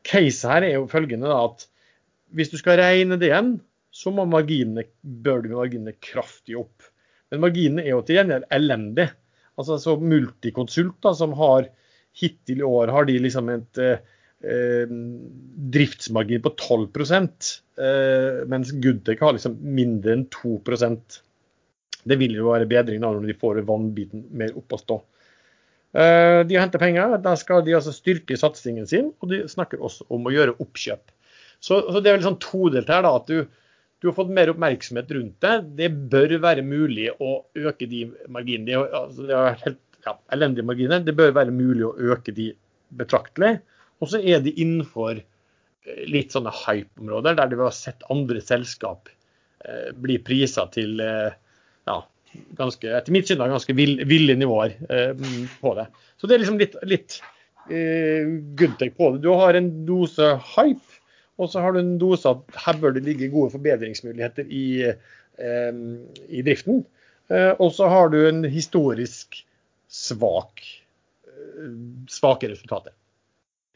[0.07, 1.67] caset her er jo følgende da, at
[2.33, 3.59] hvis du skal regne det igjen,
[3.91, 6.87] så må marginene, bør marginene kraftig opp.
[7.31, 9.09] Men marginene er jo til gjengjeld elendig.
[9.59, 11.67] Altså så Multiconsult, som har
[12.17, 14.95] hittil i år har de liksom et eh,
[15.75, 21.21] driftsmargin på 12 eh, mens Goodtech har liksom mindre enn 2%
[22.03, 24.99] Det vil jo være bedring da når de får vannbiten mer opp å stå.
[25.91, 30.07] Eh, de henter penger, da skal de altså styrke satsingen sin, og de snakker også
[30.09, 31.11] om å gjøre oppkjøp.
[31.61, 33.43] Så, så det er vel sånn todelt her, da, at du,
[34.01, 35.55] du, har fått mer oppmerksomhet rundt det.
[35.77, 38.81] Det bør være mulig å øke de marginene.
[38.89, 41.03] Altså, det har vært helt ja, elendige marginer.
[41.05, 42.51] Det bør være mulig å øke de
[42.97, 43.59] betraktelig.
[44.01, 49.11] Og så er de innenfor eh, litt sånne hype-områder, der du har sett andre selskap
[49.65, 51.37] eh, bli prisa til eh,
[51.89, 51.99] ja,
[52.57, 55.13] ganske, etter mitt syn ganske ville nivåer eh,
[55.61, 55.87] på det.
[56.17, 57.19] Så det er liksom litt, litt
[57.69, 58.25] eh,
[58.57, 59.23] good take på det.
[59.25, 60.90] Du har en dose hype,
[61.41, 65.77] og så har du en dose at her bør det ligge gode forbedringsmuligheter i, eh,
[66.29, 66.83] i driften.
[67.31, 69.41] Eh, og så har du en historisk
[69.91, 70.63] svak,
[71.27, 71.71] eh,
[72.11, 72.93] svake resultater.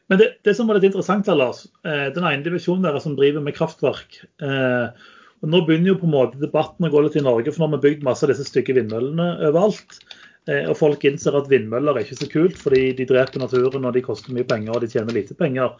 [0.08, 3.42] Men det, det, som var litt interessant, Lars, eh, den ene divisjonen deres som driver
[3.42, 4.20] med kraftverk.
[4.38, 7.68] og Nå begynner jo på en måte debatten å gå litt i Norge, for nå
[7.68, 9.98] har vi bygd masse av disse stygge vindmøllene overalt.
[10.46, 14.04] Og folk innser at vindmøller er ikke så kult, fordi de dreper naturen og de
[14.06, 15.74] koster mye penger og de tjener lite penger.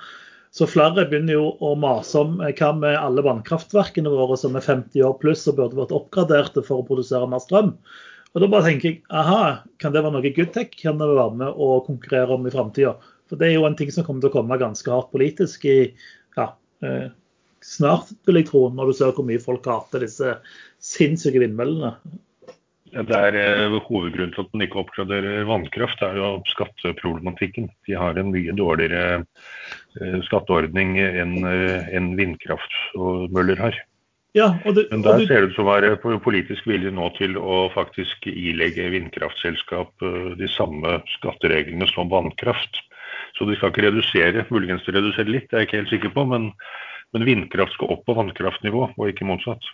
[0.57, 4.64] Så flere begynner jo å mase om eh, hva med alle vannkraftverkene våre som er
[4.64, 7.75] 50 år pluss og burde vært oppgraderte for å produsere mer strøm.
[8.33, 11.61] Og Da bare tenker jeg aha, kan det være noe Goodtech kan det være med
[11.61, 12.97] å konkurrere om i framtida?
[13.29, 15.79] For det er jo en ting som kommer til å komme ganske hardt politisk i
[16.37, 16.51] ja,
[16.85, 17.09] eh,
[17.64, 20.38] snart, vil jeg tro, når du ser hvor mye folk hater disse
[20.85, 21.97] sinnssyke vindmøllene.
[22.96, 27.68] Det er eh, Hovedgrunnen til at man ikke oppgraderer vannkraft, er jo skatteproblematikken.
[27.88, 29.24] De har en mye dårligere
[29.96, 33.76] Eh, skatteordning enn eh, vindkraft og møller har.
[34.37, 37.70] Ja, det, Men der ser det ut som å være politisk vilje nå til å
[37.72, 40.04] faktisk ilegge vindkraftselskap
[40.37, 42.82] de samme skattereglene som vannkraft.
[43.38, 46.12] Så de skal ikke redusere, muligens de reduserer litt, det er jeg ikke helt sikker
[46.12, 46.50] på, men,
[47.16, 49.72] men vindkraft skal opp på vannkraftnivå, og ikke motsatt.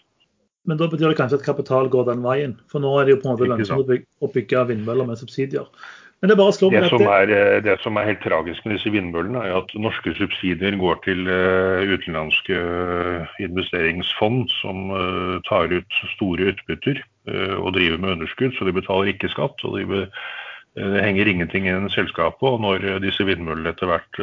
[0.69, 2.55] Men da betyr det kanskje at kapital går den veien?
[2.71, 3.91] For nå er det jo på en måte lønnsomt
[4.23, 5.67] å bygge vindmøller med subsidier.
[6.23, 9.41] Men det, bare det, som er, eh, det som er helt tragisk med disse vindmøllene,
[9.43, 14.95] er at norske subsidier går til uh, utenlandske uh, investeringsfond som
[15.49, 17.03] tar ut store utbytter
[17.59, 19.61] og driver med underskudd, så de betaler ikke skatt.
[19.67, 20.07] og de
[20.75, 22.43] Det henger ingenting i selskapet.
[22.43, 24.19] Og når disse vindmøllene etter hvert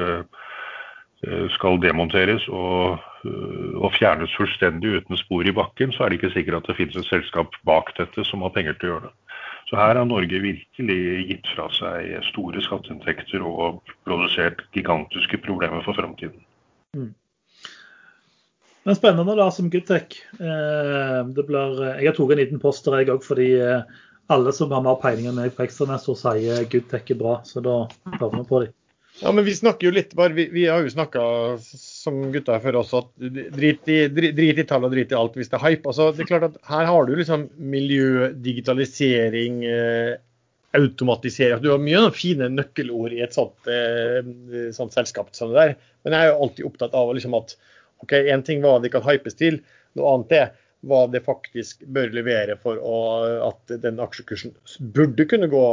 [1.56, 6.62] skal demonteres og, og, fjernes fullstendig uten spor i bakken, så er det ikke sikkert
[6.62, 9.16] at det finnes et selskap bak dette som har penger til å gjøre det.
[9.70, 15.98] Så her har Norge virkelig gitt fra seg store skatteinntekter og produsert gigantiske problemer for
[15.98, 16.40] framtiden.
[16.98, 17.12] Mm.
[18.88, 20.16] Men spennende da som Goodtech.
[20.40, 23.84] Blir, jeg har tatt en liten poster jeg òg, fordi eh,
[24.34, 27.36] alle som har mer peiling enn meg på ekstranett, sier Goodtech er bra.
[27.46, 27.84] Så da
[28.16, 28.74] hører vi på dem.
[29.20, 31.22] Ja, men vi snakker jo litt bare, vi, vi har jo snakka
[31.62, 35.36] som gutta før også, at drit i, drit, drit i tall og drit i alt
[35.36, 35.90] hvis det er hype.
[35.92, 40.14] Altså, det er klart at Her har du liksom miljø, digitalisering, eh,
[40.80, 41.60] automatisering.
[41.64, 45.76] Du har mye fine nøkkelord i et sånt, eh, sånt selskap som det der.
[46.06, 47.58] Men jeg er jo alltid opptatt av liksom at
[48.06, 49.60] ok, én ting hva det kan hypes til,
[50.00, 50.52] noe annet er
[50.88, 52.98] hva det faktisk bør levere for å,
[53.50, 54.54] at den aksjekursen
[54.96, 55.64] burde kunne gå.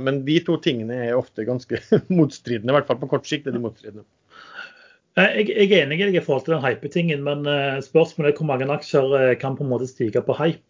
[0.00, 1.80] Men de to tingene er ofte ganske
[2.18, 4.06] motstridende, i hvert fall på kort sikt er de motstridende.
[5.14, 8.40] Jeg, jeg er enig i deg i forhold til den hype-tingen, men eh, spørsmålet er
[8.40, 10.64] hvor mange aksjer eh, kan på en måte stige på hype.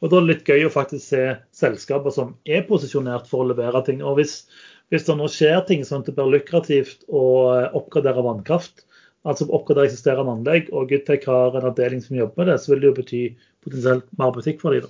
[0.00, 1.24] Og Da er det litt gøy å faktisk se
[1.54, 4.00] selskaper som er posisjonert for å levere ting.
[4.00, 4.46] Og Hvis,
[4.90, 7.26] hvis det nå skjer ting sånn at det blir lukrativt å
[7.58, 8.86] eh, oppgradere vannkraft,
[9.28, 12.82] altså oppgradere eksisterende anlegg, og Goodtech har en avdeling som jobber med det, så vil
[12.82, 13.22] det jo bety
[13.62, 14.88] potensielt mer butikk for dem.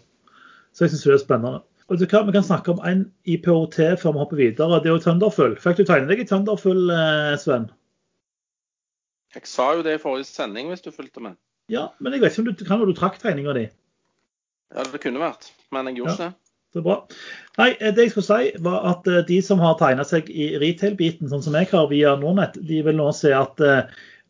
[0.73, 1.61] Så jeg syns det er spennende.
[1.93, 4.81] Og du kan, Vi kan snakke om en IPOT før vi hopper videre.
[4.81, 5.57] Det er jo Thunderfull.
[5.61, 7.69] Fikk du tegne deg i Thunderfull, eh, Sven?
[9.35, 11.37] Jeg sa jo det i forrige sending, hvis du fulgte med.
[11.69, 13.67] Ja, men jeg vet ikke om du, kan du trakk tegninga di?
[14.73, 16.31] Ja, det kunne vært, men jeg gjorde ikke ja.
[16.31, 16.39] det.
[16.73, 16.97] Så bra.
[17.61, 20.55] Nei, eh, det jeg skulle si var at eh, De som har tegna seg i
[20.63, 23.61] retail-biten, sånn som jeg har via Nordnett, de vil nå se at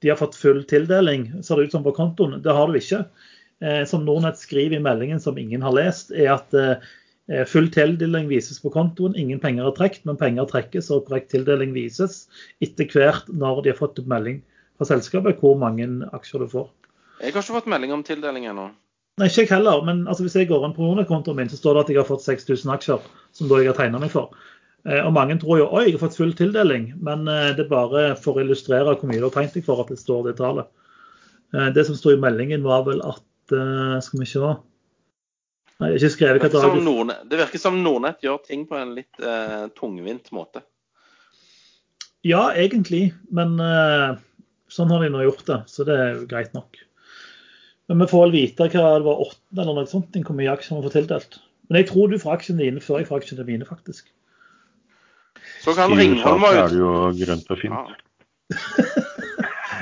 [0.02, 2.40] de har fått full tildeling, ser det ut som på kontoen.
[2.42, 3.04] Det har du ikke.
[3.62, 8.28] Eh, som Nordnett skriver i meldingen som ingen har lest, er at eh, full tildeling
[8.30, 9.14] vises på kontoen.
[9.16, 12.24] Ingen penger er trukket, men penger trekkes og korrekt tildeling vises
[12.64, 14.42] etter hvert når de har fått melding
[14.78, 16.70] fra selskapet hvor mange aksjer du får.
[17.22, 18.72] Jeg har ikke fått melding om tildeling ennå.
[19.20, 19.84] Nei, ikke jeg heller.
[19.86, 22.08] Men altså, hvis jeg går inn på Nordnett-kontoen min, så står det at jeg har
[22.08, 24.32] fått 6000 aksjer, som da jeg har tegna meg for.
[24.88, 28.06] Eh, og mange tror jo oi, jeg har fått full tildeling, men det er bare
[28.18, 30.70] for å illustrere hvor mye du har tenkt deg for at det står det tallet.
[31.52, 33.52] Det som sto i meldingen, var vel at
[34.00, 34.40] Skal vi se
[35.82, 38.62] Nei, jeg har ikke skrevet hva Det dag Nordnett, det virker som Nordnett gjør ting
[38.70, 40.62] på en litt eh, tungvint måte.
[42.22, 44.12] Ja, egentlig, men eh,
[44.70, 46.78] sånn har de nå gjort det, så det er jo greit nok.
[47.90, 50.78] Men vi får vel vite hva det var åttende eller noe sånt, hvor mye aksjer
[50.78, 51.40] vi får tildelt.
[51.66, 54.12] Men jeg tror du får aksjene dine før jeg får aksjene mine, faktisk.
[55.62, 57.74] Så kan Ringholm være er det jo grønt og fint.
[57.74, 58.58] Ja.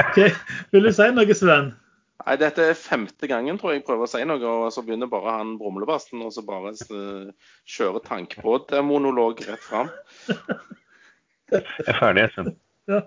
[0.01, 0.17] Ok,
[0.73, 1.67] Vil du si noe, Sven?
[2.21, 5.11] Nei, dette er femte gangen tror jeg jeg prøver å si noe, og så begynner
[5.11, 7.31] bare han brumlebassen og så bare uh,
[7.69, 9.91] kjører tankbåtmonolog rett fram.
[11.51, 12.53] Jeg er ferdig, Espen.
[12.91, 13.03] Ja.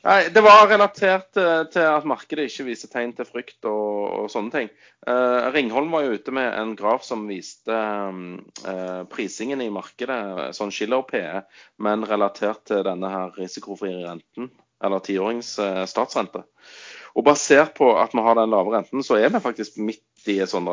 [0.00, 4.30] Nei, Det var relatert eh, til at markedet ikke viser tegn til frykt og, og
[4.32, 4.70] sånne ting.
[5.04, 10.72] Eh, Ringholm var jo ute med en graf som viste eh, prisingen i markedet, sånn
[10.72, 11.42] skiller PE,
[11.84, 14.48] men relatert til denne her risikofrie renten,
[14.80, 16.46] eller tiårings eh, statsrente.
[17.12, 20.40] Og basert på at vi har den lave renten, så er vi faktisk midt i
[20.40, 20.70] et sånt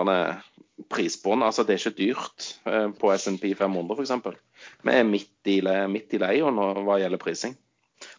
[0.94, 1.44] prisbånd.
[1.44, 4.44] Altså det er ikke dyrt eh, på SMP 500 f.eks.
[4.88, 5.60] Vi er midt i,
[5.92, 7.58] midt i leia hva gjelder prising.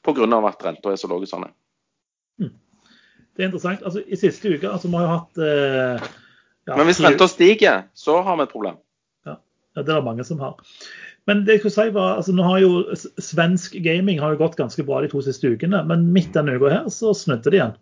[0.05, 0.27] Pga.
[0.49, 1.57] at renta er så lav som den er.
[3.39, 3.85] Det er interessant.
[3.87, 6.07] Altså, I siste uke altså, vi har hatt eh,
[6.67, 8.81] ja, Men hvis renta stiger, så har vi et problem.
[9.27, 9.37] Ja,
[9.79, 10.57] det er det mange som har.
[11.29, 14.57] Men det jeg skulle si var, altså nå har jo svensk gaming har jo gått
[14.59, 17.77] ganske bra de to siste ukene, men midt denne uka her så snudde det igjen.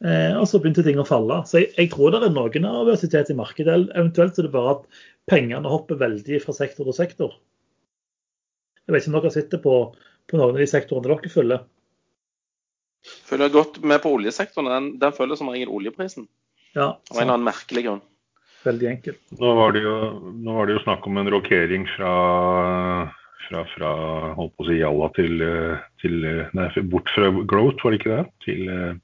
[0.00, 1.42] Eh, og så begynte ting å falle.
[1.46, 3.76] Så jeg, jeg tror det er noen nervøsitet i markedet.
[3.92, 7.36] Eventuelt er det bare at pengene hopper veldig fra sektor til sektor.
[8.88, 9.74] Jeg vet ikke om dere sitter på,
[10.30, 11.64] på noen av de sektorene dere følger.
[13.30, 14.68] Følger godt med på oljesektoren.
[14.70, 16.26] Den, den følger som regel oljeprisen.
[16.76, 18.02] Ja, Av en eller annen merkelig grunn.
[18.64, 19.20] veldig enkelt.
[19.40, 19.94] Nå var, det jo,
[20.44, 22.10] nå var det jo snakk om en rokering fra,
[23.48, 23.92] fra, fra
[24.36, 25.40] holdt på å si Jalla til,
[26.02, 26.18] til
[26.54, 28.26] Nei, bort fra growth, var det ikke det?
[28.44, 29.00] Til eh,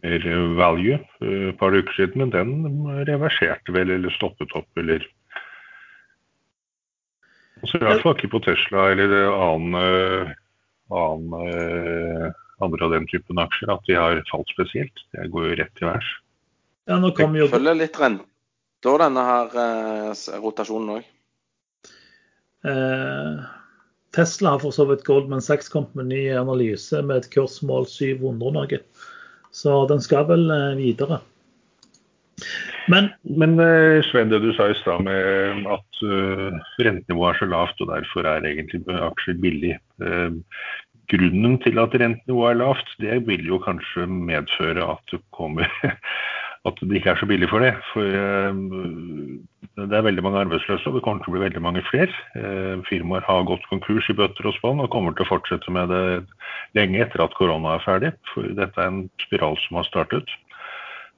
[0.00, 2.24] mer value eh, et par uker siden.
[2.24, 5.04] Men den reverserte vel, eller stoppet opp, eller
[7.60, 10.32] Altså I hvert fall ikke på Tesla eller annen, eh,
[10.96, 12.26] annen, eh,
[12.64, 15.04] andre av den typen aksjer at de har falt spesielt.
[15.12, 16.10] Det går jo rett til værs.
[16.88, 18.26] Ja, nå kom jo Følger litt rente
[18.80, 21.08] denne her eh, rotasjonen òg.
[22.64, 23.48] Eh,
[24.16, 28.54] Tesla har for så vidt Goldman Sachs kommet med ny analyse med et kursmål 700
[28.56, 28.80] Norge.
[29.52, 31.20] Så den skal vel eh, videre.
[32.88, 37.48] Men Men eh, Sven, det du sa i stad med at uh, rentenivået er så
[37.50, 39.76] lavt og derfor er egentlig aksjer billig.
[40.00, 40.38] Uh,
[41.10, 45.66] grunnen til at rentenivået er lavt, det vil jo kanskje medføre at det kommer
[46.68, 47.72] at det ikke er så billig for det.
[47.92, 48.04] For
[49.80, 52.12] det er veldig mange arbeidsløse, og det kommer til å bli veldig mange flere.
[52.84, 56.02] Firmaer har gått konkurs i bøtter og spann og kommer til å fortsette med det
[56.76, 58.12] lenge etter at korona er ferdig.
[58.34, 60.36] For dette er en spiral som har startet.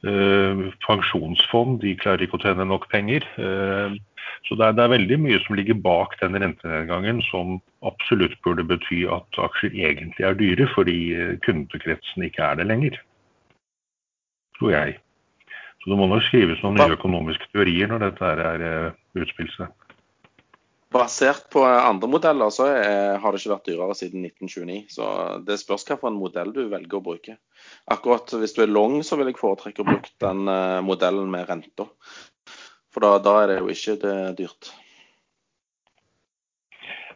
[0.03, 3.23] Eh, pensjonsfond de klarer ikke å tjene nok penger.
[3.39, 3.95] Eh,
[4.49, 8.67] så det er, det er veldig mye som ligger bak den rentenedgangen som absolutt burde
[8.67, 12.99] bety at aksjer egentlig er dyre, fordi eh, kundekretsen ikke er det lenger.
[14.59, 14.99] Tror jeg.
[15.83, 19.57] Så det må nok skrives noen nye økonomiske teorier når dette her er utspillelse utspilt
[19.59, 19.71] seg.
[20.93, 24.83] Basert på andre modeller så har det ikke vært dyrere siden 1929.
[24.93, 25.07] Så
[25.47, 27.39] det spørs hvilken modell du velger å bruke.
[27.91, 31.49] Akkurat hvis du er long, så vil jeg foretrekke å bruke den eh, modellen med
[31.49, 31.89] renta.
[32.93, 34.73] For da, da er det jo ikke det dyrt.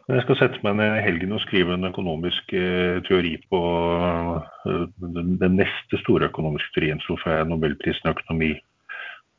[0.07, 3.61] Jeg skal sette meg ned i helgen og skrive en økonomisk eh, teori på
[3.99, 7.03] eh, den, den neste store økonomiske teorien.
[7.03, 8.51] Så får jeg nobelprisen i økonomi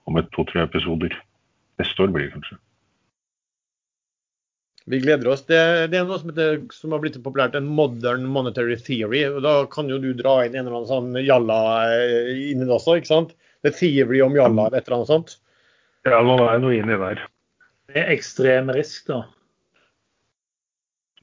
[0.09, 1.17] om et to-tre episoder.
[1.81, 2.61] Neste år blir det kanskje.
[4.89, 5.43] Vi gleder oss.
[5.49, 5.59] Det,
[5.93, 9.25] det er noe som, heter, som har blitt så populært, en modern monetary theory.
[9.29, 11.59] og Da kan jo du dra inn en eller annen sånn jalla
[11.93, 13.35] eh, inni det også, ikke sant?
[13.67, 15.35] The theory om jalla eller et eller annet sånt.
[16.09, 17.27] Ja, nå er det noe inni der.
[17.91, 19.27] det er ekstrem risk, da.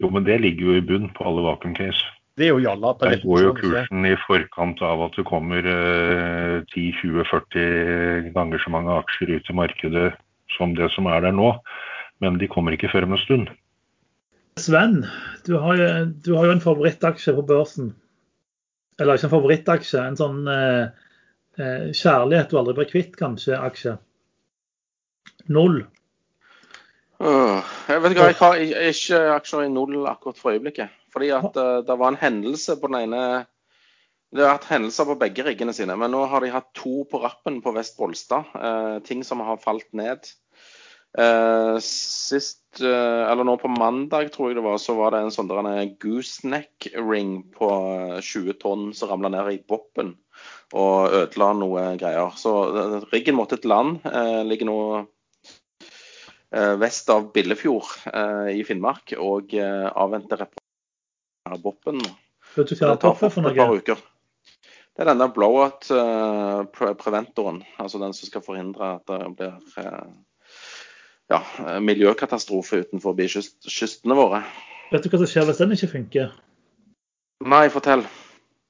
[0.04, 2.04] Jo, men det ligger jo i bunn på alle vakuum case.
[2.36, 2.92] Det er jo jalla.
[2.94, 8.74] på Der går jo kursen i forkant av at det kommer eh, 10-20-40 ganger så
[8.76, 10.10] mange aksjer ut i markedet
[10.58, 11.54] som det som er der nå.
[12.24, 13.52] Men de kommer ikke før om en stund.
[14.62, 15.02] Sven,
[15.44, 15.88] du har jo,
[16.26, 17.90] du har jo en favorittaksje på børsen.
[19.00, 20.86] Eller ikke en favorittaksje, en sånn eh,
[21.60, 23.98] eh, kjærlighet du aldri blir kvitt, kanskje, aksje.
[25.52, 25.82] Null.
[27.20, 28.62] Åh, jeg vet ikke, jeg har
[28.92, 30.96] ikke aksjer i null akkurat for øyeblikket.
[31.16, 33.20] Fordi at uh, det var en hendelse på den ene
[34.36, 37.22] Det har vært hendelser på begge riggene sine, men nå har de hatt to på
[37.24, 38.50] rappen på Vest Bolstad.
[38.60, 40.28] eh, ting som har falt ned.
[41.18, 45.32] Eh, sist, eh, eller nå på mandag, tror jeg det var, så var det en
[45.32, 47.70] sånn der en gooseneck ring på
[48.18, 50.18] eh, 20 tonn som ramla ned i boppen
[50.76, 52.36] og ødela noe greier.
[52.36, 54.04] Så eh, riggen måtte til land.
[54.10, 54.80] Eh, ligger nå
[56.52, 62.04] eh, vest av Billefjord eh, i Finnmark og eh, avventer reparasjon av boppen.
[62.58, 64.04] Vet du hva det tar for et par uker.
[64.96, 70.08] Det er den der blowout-preventoren, altså den som skal forhindre at det blir eh,
[71.32, 71.42] ja,
[71.82, 74.44] miljøkatastrofe utenfor kyst, kystene våre.
[74.92, 76.32] Vet du hva som skjer hvis den ikke funker?
[77.46, 78.06] Nei, fortell.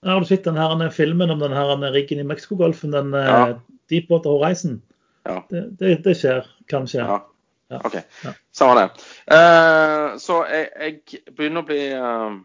[0.05, 3.53] Har du sett den her filmen om den her riggen i Mexicogolfen, den eh, Ja.
[3.89, 4.81] Deepwater Horizon?
[5.25, 5.43] Ja.
[5.49, 6.47] Det, det, det skjer.
[6.69, 7.03] Kan skje.
[7.03, 7.19] Ja.
[7.69, 7.81] Ja.
[7.83, 7.95] OK.
[8.23, 8.33] Ja.
[8.53, 8.89] Samme det.
[9.31, 12.35] Uh, så jeg, jeg begynner å bli uh,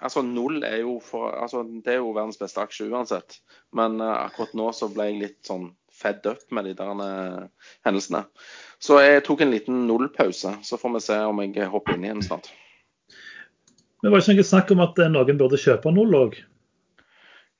[0.00, 3.40] Altså, null er jo for Altså, det er jo verdens beste aksje uansett.
[3.76, 5.68] Men uh, akkurat nå så ble jeg litt sånn
[6.00, 8.24] fedd up med de der eh, hendelsene.
[8.80, 10.54] Så jeg tok en liten nullpause.
[10.64, 12.48] Så får vi se om jeg hopper inn igjen snart.
[14.00, 16.38] Men var det ikke noe snakk om at eh, noen burde kjøpe null òg?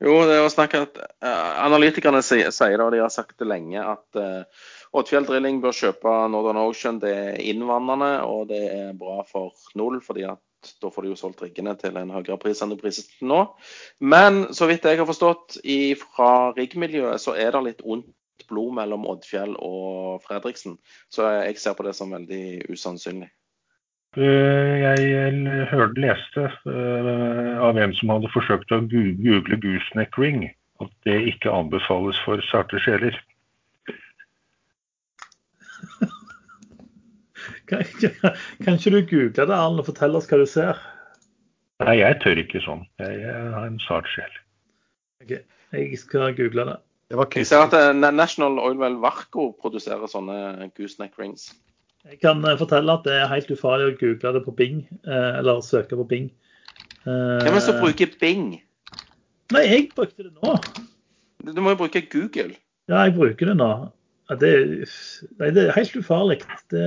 [0.01, 3.35] Jo, det var snakk om at uh, Analytikerne sier, sier det, og de har sagt
[3.43, 7.03] det lenge, at uh, Oddfjell Drilling bør kjøpe Northern Ocean.
[7.03, 11.19] Det er innvandrende, og det er bra for null, fordi at da får du jo
[11.21, 13.43] solgt riggene til en høyere pris enn du priser til nå.
[14.01, 15.61] Men så vidt jeg har forstått
[16.01, 18.09] fra riggmiljøet, så er det litt ondt
[18.49, 20.79] blod mellom Oddfjell og Fredriksen.
[21.13, 23.31] Så jeg ser på det som veldig usannsynlig.
[24.19, 30.49] Eh, Jeg hørte leste eh, av hvem som hadde forsøkt å google gooseneck ring,
[30.83, 33.15] at det ikke anbefales for sarte sjeler.
[37.71, 38.35] Kan, kan,
[38.65, 40.79] kan ikke du google det, Arne, og fortelle oss hva du ser?
[41.81, 42.83] Nei, jeg tør ikke sånn.
[43.01, 44.35] Jeg, jeg har en sart sjel.
[45.23, 45.31] Ok,
[45.73, 46.75] Jeg skal google det.
[47.11, 51.49] Det var Jeg ser at eh, National Oilwell Varco produserer sånne gooseneck rings.
[52.07, 55.39] Jeg kan eh, fortelle at det er helt ufarlig å google det på Bing, eh,
[55.41, 56.29] eller søke på Bing.
[57.03, 58.53] Eh, Hvem er det som bruker Bing?
[59.51, 60.55] Nei, jeg brukte det nå.
[61.51, 62.55] Du må jo bruke Google.
[62.87, 63.71] Ja, jeg bruker det nå.
[64.39, 64.53] Det,
[65.41, 66.39] nei, det er helt ufarlig.
[66.71, 66.85] Det,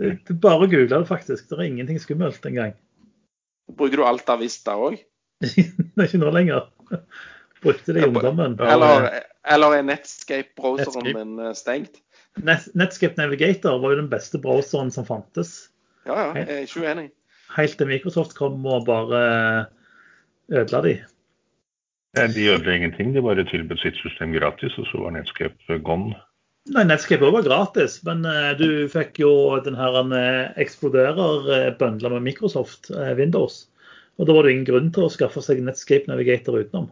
[0.00, 1.50] det, det er bare å google det, faktisk.
[1.50, 2.72] Det er ingenting skummelt engang.
[3.76, 4.96] Bruker du Alta Vista òg?
[5.44, 6.70] er ikke nå lenger.
[7.62, 8.56] Brukte det i ungdommen.
[8.60, 9.08] Eller,
[9.46, 11.18] eller er Netscape-browseren Netscape.
[11.18, 12.00] din eh, stengt?
[12.42, 15.70] Net, Netscape Navigator var jo den beste browseren som fantes.
[16.08, 17.08] Ja, ja, jeg er ikke uenig.
[17.56, 19.22] Helt til Microsoft kom og bare
[20.50, 20.94] ødela de.
[22.16, 26.16] Nei, De ødela ingenting, de bare tilbød sitt system gratis, og så var Netscape gone.
[26.72, 29.32] Nei, Netscape var gratis, men uh, du fikk jo
[29.64, 33.66] den her uh, eksploderer-bøndla med Microsoft uh, Windows.
[34.20, 36.90] Og da var det ingen grunn til å skaffe seg Netscape Navigator utenom.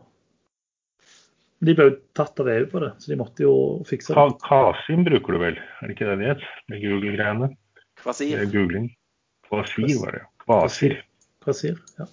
[1.63, 3.53] De ble jo tatt av EU på det, så de måtte jo
[3.89, 4.17] fikse det.
[4.17, 4.39] Ka-
[4.73, 6.45] Kasim bruker du vel, er det ikke det det het?
[6.73, 7.51] Med Google-greiene?
[8.01, 8.45] Kvasir.
[8.49, 8.87] Googling.
[9.51, 10.23] Kvasir var det.
[10.47, 10.95] Kvasir.
[11.45, 11.77] Kvasir.
[11.99, 12.07] Ja.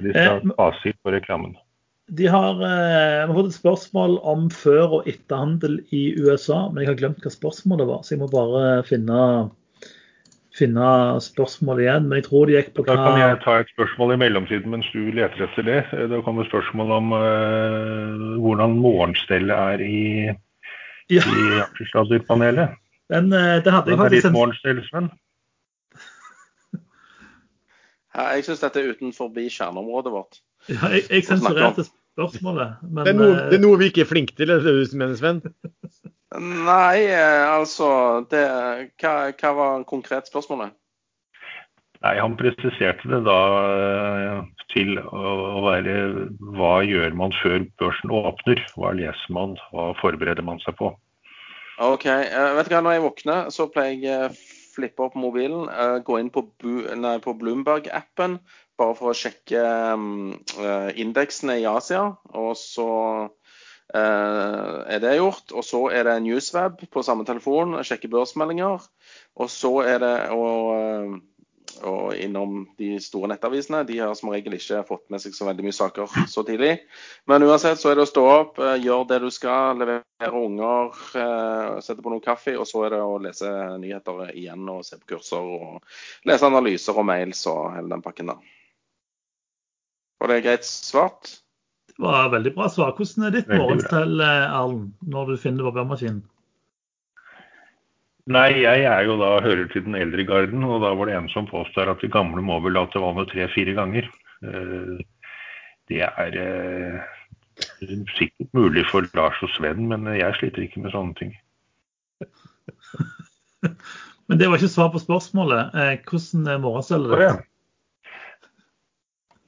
[0.00, 1.56] De sa Eh, kvasir på reklamen.
[2.10, 6.86] De har, eh, har fått et spørsmål om før- og etterhandel i USA, men jeg
[6.94, 9.50] har glemt hva spørsmålet var, så jeg må bare finne,
[10.58, 10.88] finne
[11.22, 12.08] spørsmål igjen.
[12.08, 14.74] Men jeg tror det gikk på hva Da kan jeg ta et spørsmål i mellomtiden
[14.74, 15.78] mens du leter etter det.
[15.94, 20.02] Eh, Da kommer spørsmål om uh, hvordan morgenstellet er i,
[21.12, 22.76] ja, i aksjesladderpanelet.
[23.12, 25.10] den, eh, det hadde jeg faktisk en morgenstell, Sven.
[28.18, 30.40] Ja, jeg syns dette er utenfor kjerneområdet vårt.
[30.66, 34.10] Ja, jeg, jeg sensurerte spørsmålet, men Det er, noe, det er noe vi ikke er
[34.10, 35.38] flinke til, er det du mener, Sven?
[36.36, 37.88] Nei, eh, altså
[38.28, 38.44] det,
[39.00, 40.74] hva, hva var konkret spørsmålet?
[42.04, 43.38] Nei, Han presiserte det da
[43.72, 44.42] eh,
[44.74, 45.96] til å være
[46.58, 48.60] hva gjør man før børsen åpner?
[48.76, 49.56] Hva leser man?
[49.72, 50.92] Hva forbereder man seg på?
[51.80, 52.04] OK.
[52.04, 54.38] eh, vet du hva, når jeg våkner, så pleier jeg
[54.78, 55.64] flippe opp mobilen,
[56.06, 58.36] gå inn på, på Bloomberg-appen
[58.78, 59.58] bare for å sjekke
[59.98, 60.36] mm,
[61.02, 62.04] indeksene i Asia.
[62.30, 62.86] Og så
[63.94, 65.52] er det gjort.
[65.56, 68.84] Og så er det Newsweb på samme telefon, sjekke børsmeldinger.
[69.38, 71.18] Og så er det å eh,
[71.86, 73.84] og innom de store nettavisene.
[73.86, 76.74] De har som regel ikke fått med seg så veldig mye saker så tidlig.
[77.30, 80.98] Men uansett så er det å stå opp, eh, gjøre det du skal, levere unger,
[81.14, 82.56] eh, sette på noe kaffe.
[82.58, 85.82] Og så er det å lese nyheter igjen og se på kurser og
[86.28, 88.40] lese analyser og mails og hele den pakken der.
[90.18, 91.36] Var det greit svart?
[91.98, 92.92] Det var veldig bra svar.
[92.94, 96.20] Hvordan er ditt morgenstell, eh, Erlend, når du finner barbermaskinen?
[98.30, 101.30] Nei, jeg er jo da hører til den eldre garden, og da var det en
[101.32, 104.06] som påstår at de gamle må vel late vannet tre-fire ganger.
[104.44, 104.98] Eh,
[105.88, 107.00] Det er eh,
[108.14, 111.32] sikkert mulig for Lars og Sven, men jeg sliter ikke med sånne ting.
[114.28, 115.72] Men det var ikke svar på spørsmålet.
[116.04, 117.46] Hvordan er morgenstellet ditt?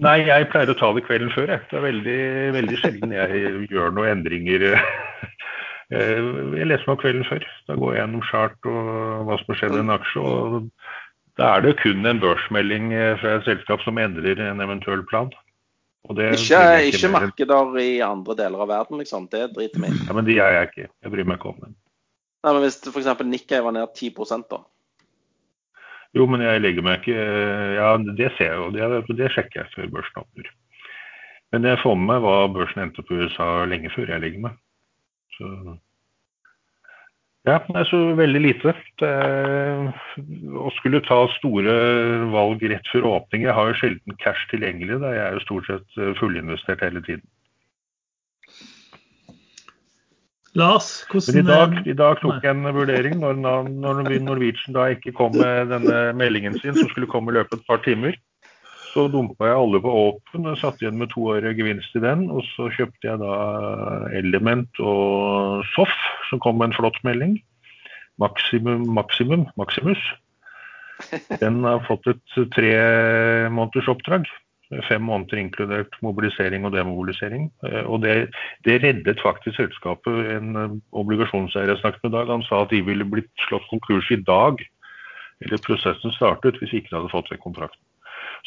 [0.01, 1.51] Nei, jeg pleier å ta det kvelden før.
[1.53, 1.67] Jeg.
[1.69, 2.21] Det er veldig,
[2.57, 4.71] veldig sjelden jeg gjør noen endringer.
[5.91, 6.21] Eh,
[6.55, 7.45] Jeg leser meg kvelden før.
[7.67, 8.91] Da går jeg gjennom chart og
[9.27, 10.23] hva som skjedd i en aksje.
[10.23, 10.69] og
[11.41, 15.33] Da er det kun en børsmelding eh, fra et selskap som endrer en eventuell plan.
[16.07, 19.27] Ikke, bryr ikke markeder i andre deler av verden, liksom.
[19.35, 19.99] Det driter vi i.
[20.07, 20.87] Ja, men de er jeg ikke.
[21.03, 21.75] Jeg bryr meg ikke om dem.
[22.47, 23.11] Nei, men Hvis f.eks.
[23.29, 24.63] Nikkei var ned 10 da.
[26.17, 27.27] Jo, men jeg legger meg ikke
[27.77, 28.71] Ja, det ser jeg jo.
[28.75, 30.51] Det, det sjekker jeg før børsen åpner.
[31.51, 34.59] Men jeg får med meg hva børsen endte på USA lenge før jeg legger meg.
[35.37, 35.53] Så
[37.49, 38.75] Ja, det er så veldig lite.
[39.01, 39.11] Det,
[40.61, 41.75] å skulle ta store
[42.35, 44.99] valg rett før åpning Jeg har jo sjelden cash tilgjengelig.
[45.01, 45.15] Da.
[45.17, 47.25] Jeg er jo stort sett eh, fullinvestert hele tiden.
[50.59, 51.37] Lars, hvordan...
[51.39, 53.39] i dag, eh, i dag tok jeg en vurdering når,
[53.71, 57.61] når Norwegian da ikke kom med denne meldingen sin, som skulle komme i løpet av
[57.61, 58.19] et par timer.
[58.91, 62.27] Så dumpa jeg alle på Open og satt igjen med to øre gevinst i den.
[62.35, 63.37] Og så kjøpte jeg da
[64.19, 65.95] Element og Soff,
[66.27, 67.39] som kom med en flott melding.
[68.19, 70.03] Maximum, Maximum, Maximus.
[71.43, 72.73] Den har fått et tre
[73.55, 74.27] måneders oppdrag.
[74.87, 77.49] Fem måneder inkludert mobilisering og demobilisering.
[77.67, 78.31] Eh, Og det,
[78.65, 80.27] det reddet faktisk selskapet.
[80.37, 83.67] En eh, obligasjonseier jeg snakket med i dag, han sa at de ville blitt slått
[83.71, 84.63] konkurs i dag.
[85.43, 87.83] Eller prosessen startet hvis ikke de hadde fått vekk kontrakten.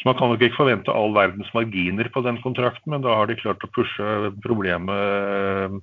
[0.00, 3.28] Så man kan nok ikke forvente all verdens marginer på den kontrakten, men da har
[3.30, 5.80] de klart å pushe problemet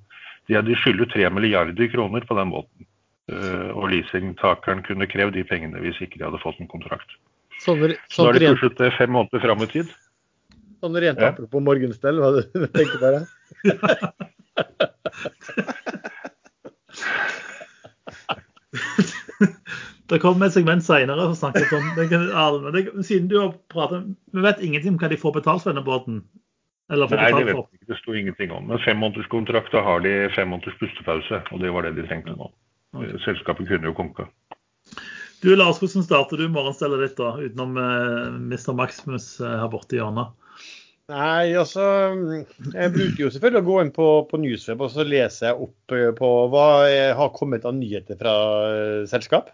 [0.48, 2.88] De, hadde skylder 3 milliarder kroner på den båten.
[3.30, 7.14] Eh, Og leasingtakeren kunne krevd de pengene hvis ikke de hadde fått en kontrakt.
[7.62, 9.92] Så, så, Så da har de pushet det fem måneder fram i tid.
[10.82, 11.32] Sånn rent Ja.
[11.32, 12.42] apropos morgenstell, hva du
[12.76, 13.22] tenker på det?
[20.12, 23.54] Det kommer et segment senere som snakker om det kan, Erlend, det, Siden du har
[23.72, 26.20] pratet Vi vet ingenting om hva de får betalt for denne båten?
[26.92, 27.88] Eller får Nei, det vet vi ikke.
[27.88, 28.66] Det sto ingenting om.
[28.68, 31.40] Men fem måneders da har de fem måneders pustepause.
[31.54, 32.50] Og det var det de trengte nå.
[32.92, 33.16] Okay.
[33.24, 34.26] Selskapet kunne jo konka.
[35.40, 38.76] Du Lars, hvordan starter du morgenstellet ditt, da, utenom uh, Mr.
[38.76, 40.36] Maximus uh, her borte i hjørnet?
[41.10, 41.82] Nei, altså
[42.70, 45.94] Jeg bruker jo selvfølgelig å gå inn på, på Newsweb og så leser jeg opp
[45.96, 46.66] eh, på hva
[47.18, 48.34] har kommet av nyheter fra
[48.68, 49.50] eh, selskap.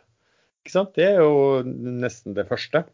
[0.62, 0.92] Ikke sant?
[0.98, 2.84] Det er jo nesten det første.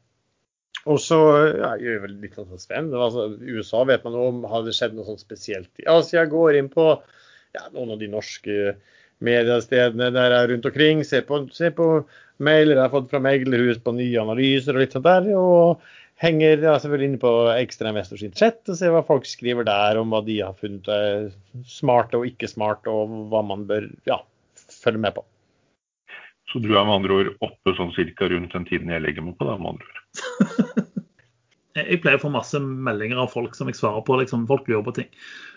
[0.85, 2.91] Og så ja, jeg gjør vel litt sånn Sven.
[2.93, 6.23] Altså, USA vet man om har det skjedd noe sånt spesielt Asia.
[6.23, 8.77] Jeg går inn på ja, noen av de norske
[9.25, 11.03] mediestedene der jeg er rundt omkring.
[11.09, 11.89] Ser på, ser på
[12.45, 15.31] mailer jeg har fått fra meglerhus på nye analyser og litt sånt der.
[15.39, 15.85] og
[16.25, 20.15] henger ja, selvfølgelig inne på Ekstrainvestor sin chat og ser hva folk skriver der om
[20.15, 21.29] hva de har funnet eh,
[21.69, 24.19] smart og ikke smart, og hva man bør ja,
[24.83, 25.25] følge med på.
[26.53, 29.39] Så du er med andre ord oppe sånn cirka rundt den tiden jeg legger meg
[29.39, 30.83] på, da, med andre ord.
[31.75, 34.15] Jeg jeg pleier å få masse meldinger av folk som jeg svarer på.
[34.21, 35.09] liksom Folk lurer på ting.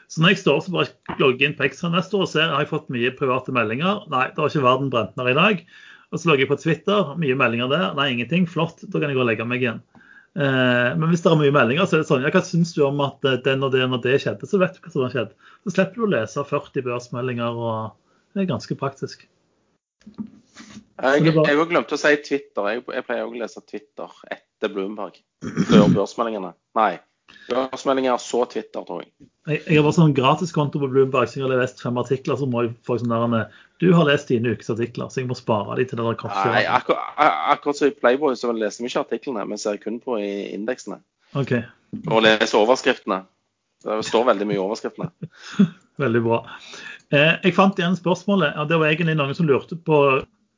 [0.09, 2.89] Så når jeg står så bare logger inn på Ekstrainvestor og ser har jeg fått
[2.89, 3.99] mye private meldinger.
[4.09, 5.61] Nei, det har ikke verden brent ned i dag.
[6.09, 7.86] Og så logger jeg på Twitter, mye meldinger der.
[7.99, 8.47] Nei, ingenting.
[8.49, 9.84] Flott, da kan jeg gå og legge meg igjen.
[10.38, 12.83] Eh, men hvis det er mye meldinger, så er det sånn ja, Hva syns du
[12.85, 14.49] om at eh, den og det og det skjedde?
[14.49, 15.31] Så vet du hva som har skjedd.
[15.65, 19.25] Så slipper du å lese 40 børsmeldinger, og det er ganske praktisk.
[20.97, 22.69] Jeg det jeg har glemt å si Twitter.
[22.69, 25.17] Jeg, jeg pleier også å lese Twitter etter Bloomberg.
[25.69, 26.53] Før børsmeldingene.
[26.77, 26.93] Nei.
[27.47, 29.11] Børsmeldinger, så Twitter, tror jeg.
[29.47, 32.47] Jeg, jeg har bare sånn gratiskonto på Bloomberg, så jeg har lest fem artikler, så
[32.49, 35.38] må jeg få sånn der en, Du har lest dine ukes artikler, så jeg må
[35.38, 36.65] spare de til det der Nei, kaffe.
[36.75, 36.99] akkur
[37.53, 40.99] akkurat som i Playboy så leser vi ikke artiklene, vi ser kun på i indeksene.
[41.38, 41.63] Okay.
[42.07, 43.21] Og leser overskriftene.
[43.86, 45.11] Det står veldig mye i overskriftene.
[46.03, 46.41] veldig bra.
[47.13, 50.01] Eh, jeg fant igjen spørsmålet, og det var egentlig noen som lurte på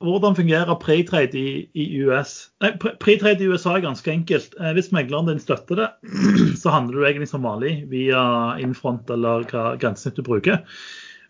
[0.04, 2.50] hvordan fungerer pre-trade i, i US?
[2.64, 4.56] Nei, pre- Pre-trade i USA er ganske enkelt.
[4.60, 5.90] Eh, hvis megleren din støtter det,
[6.62, 8.22] så handler du egentlig som vanlig via
[8.64, 10.64] Infront eller hva grensesnitt du bruker.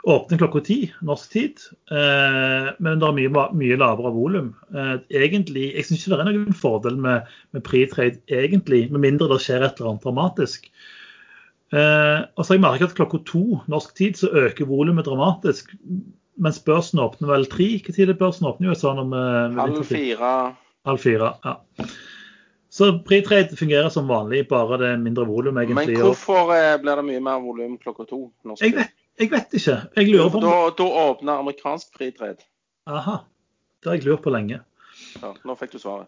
[0.09, 4.53] Åpner klokka ti norsk tid, eh, men det er mye, mye lavere volum.
[4.71, 4.93] Eh,
[5.25, 9.41] egentlig, Jeg syns ikke det er noen fordel med, med pre-trade, egentlig, med mindre det
[9.43, 10.69] skjer et eller annet dramatisk.
[11.73, 15.75] Eh, og så har jeg merket at klokka to norsk tid så øker volumet dramatisk.
[16.39, 17.65] Mens børsen åpner vel tre?
[17.75, 18.93] Hvilken tid er børsen åpner i USA?
[18.95, 19.23] Vi,
[19.59, 20.29] Halv fire
[20.87, 21.87] Halv fire, ja.
[22.69, 25.97] Så pre-trade fungerer som vanlig, bare det er mindre volum, egentlig.
[25.97, 28.21] Men hvorfor eh, blir det mye mer volum klokka to?
[28.61, 29.75] Jeg vet, jeg vet ikke.
[29.97, 32.45] Jeg lurer på om Da, da åpner amerikansk pre-trade.
[32.87, 33.17] Aha.
[33.81, 34.61] Det har jeg lurt på lenge.
[35.19, 36.07] Ja, nå fikk du svaret.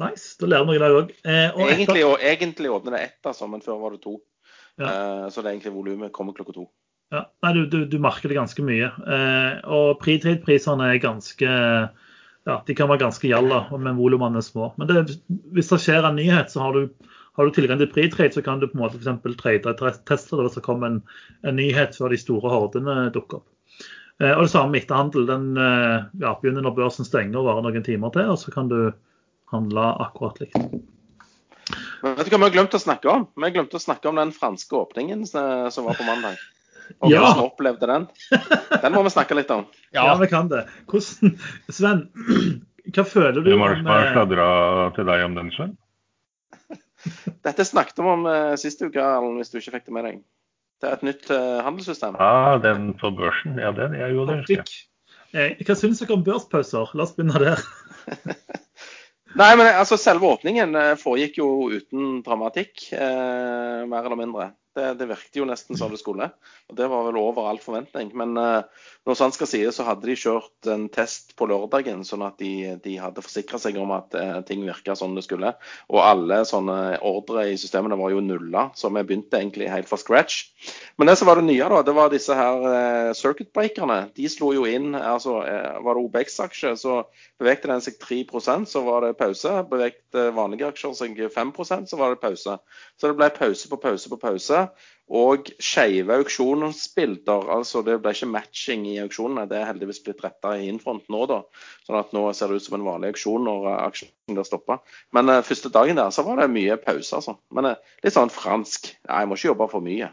[0.00, 0.34] Nice.
[0.40, 1.16] Da lærer vi i dag òg.
[1.22, 4.18] Eh, Egentlig, egentlig åpner det ett, altså, men før var det to.
[4.80, 4.88] Ja.
[4.88, 6.66] Eh, så det er egentlig volumet kommer klokka to.
[7.12, 8.88] Ja, nei, du, du, du merker det ganske mye.
[8.88, 11.48] Eh, og pre-trade-prisene er ganske
[12.48, 14.72] ja, De kan være ganske gjalla, men volumene er små.
[14.80, 15.18] Men det,
[15.54, 18.62] hvis det skjer en nyhet, så har du, har du tilgang til pre-trade, så kan
[18.62, 19.36] du på en måte f.eks.
[19.38, 19.74] trade
[20.08, 21.02] Tesla da, det kommer en,
[21.46, 23.48] en nyhet før de store hordene dukker opp.
[24.22, 25.28] Eh, og det samme med etterhandel.
[25.28, 28.72] Den eh, ja, begynner når børsen stenger og varer noen timer til, og så kan
[28.72, 28.78] du
[29.52, 30.58] handle akkurat likt.
[32.02, 33.28] Vet du hva vi har glemt å snakke om?
[33.36, 36.40] Vi har glemt å snakke om den franske åpningen eh, som var på mandag.
[37.02, 37.20] Og Ja.
[37.22, 38.04] hvordan opplevde den.
[38.82, 39.64] Den må vi snakke litt om.
[39.96, 40.64] Ja, vi kan det.
[40.90, 41.36] Hvordan,
[41.70, 42.02] Sven,
[42.94, 44.46] hva føler du om har eh, sladra
[44.96, 45.74] til deg om den, Sven?
[47.46, 49.08] Dette snakket vi om eh, sist uke,
[49.38, 50.22] hvis du ikke fikk det med deg.
[50.82, 52.16] Det er et nytt eh, handelssystem.
[52.18, 53.58] Ja, den på børsen.
[53.62, 54.40] Ja, den er jo det.
[54.42, 54.80] husker jeg.
[55.32, 56.90] Eh, Hva syns dere om børspauser?
[56.98, 57.62] La oss begynne der.
[59.38, 64.48] Nei, men altså, selve åpningen foregikk jo uten dramatikk, eh, mer eller mindre.
[64.72, 66.30] Det, det virket jo nesten som det skulle.
[66.70, 68.12] Og det var vel over all forventning.
[68.16, 72.24] Men eh, når sant skal sies, så hadde de kjørt en test på lørdagen, sånn
[72.24, 75.52] at de, de hadde forsikra seg om at eh, ting virka sånn det skulle.
[75.92, 79.98] Og alle sånne ordre i systemene var jo nulla, så vi begynte egentlig helt fra
[80.00, 80.38] scratch.
[80.96, 84.06] Men det som var det nye, da, det var disse her eh, circuit breakerne.
[84.16, 87.02] De slo jo inn altså eh, Var det OBX-aksje, så
[87.42, 89.58] bevegte den seg 3% så var det pause.
[89.68, 92.56] Bevegte vanlige aksjer seg 5% så var det pause.
[92.96, 94.61] Så det ble pause på pause på pause.
[95.12, 97.48] Og skeive auksjonsbilder.
[97.52, 99.44] Altså det ble ikke matching i auksjonene.
[99.50, 101.42] Det er heldigvis blitt retta i innfront nå, da.
[101.84, 104.78] Sånn at nå ser det ut som en vanlig auksjon når eh, aksjen blir stoppa.
[105.12, 107.36] Men uh, første dagen der så var det mye pause, altså.
[107.52, 108.88] Men uh, litt sånn fransk.
[109.10, 110.08] Nei, jeg må ikke jobbe for mye.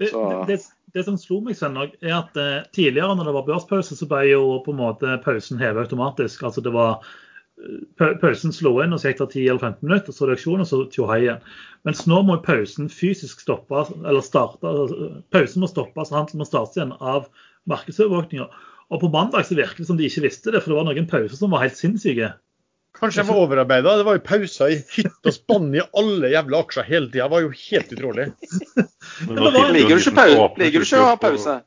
[0.00, 0.60] Det, Så- det, det,
[0.98, 4.26] det som slo meg, Sven, er at uh, tidligere når det var børspause, så ble
[4.34, 6.44] jo på en måte pausen hevet automatisk.
[6.50, 7.00] Altså det var
[7.98, 10.80] Pausen slo inn, og så gikk det 10 eller 15 minutter, så reaksjon, og så
[10.92, 11.42] tjohei igjen.
[11.88, 16.48] Mens nå må pausen fysisk stoppe, eller starte, altså, pausen må stoppes, og handelen må
[16.48, 17.28] starte igjen av
[17.70, 18.48] markedsovervåkninga.
[18.90, 21.10] Og på mandag så virket det som de ikke visste det, for det var noen
[21.10, 22.32] pauser som var helt sinnssyke.
[22.98, 23.92] Kanskje jeg var overarbeida.
[24.00, 27.28] Det var jo pauser i hytt og spann i alle jævla aksjer hele tida.
[27.28, 28.26] Det var jo helt utrolig.
[29.28, 31.60] Men jo Liker du ikke, å ha pause?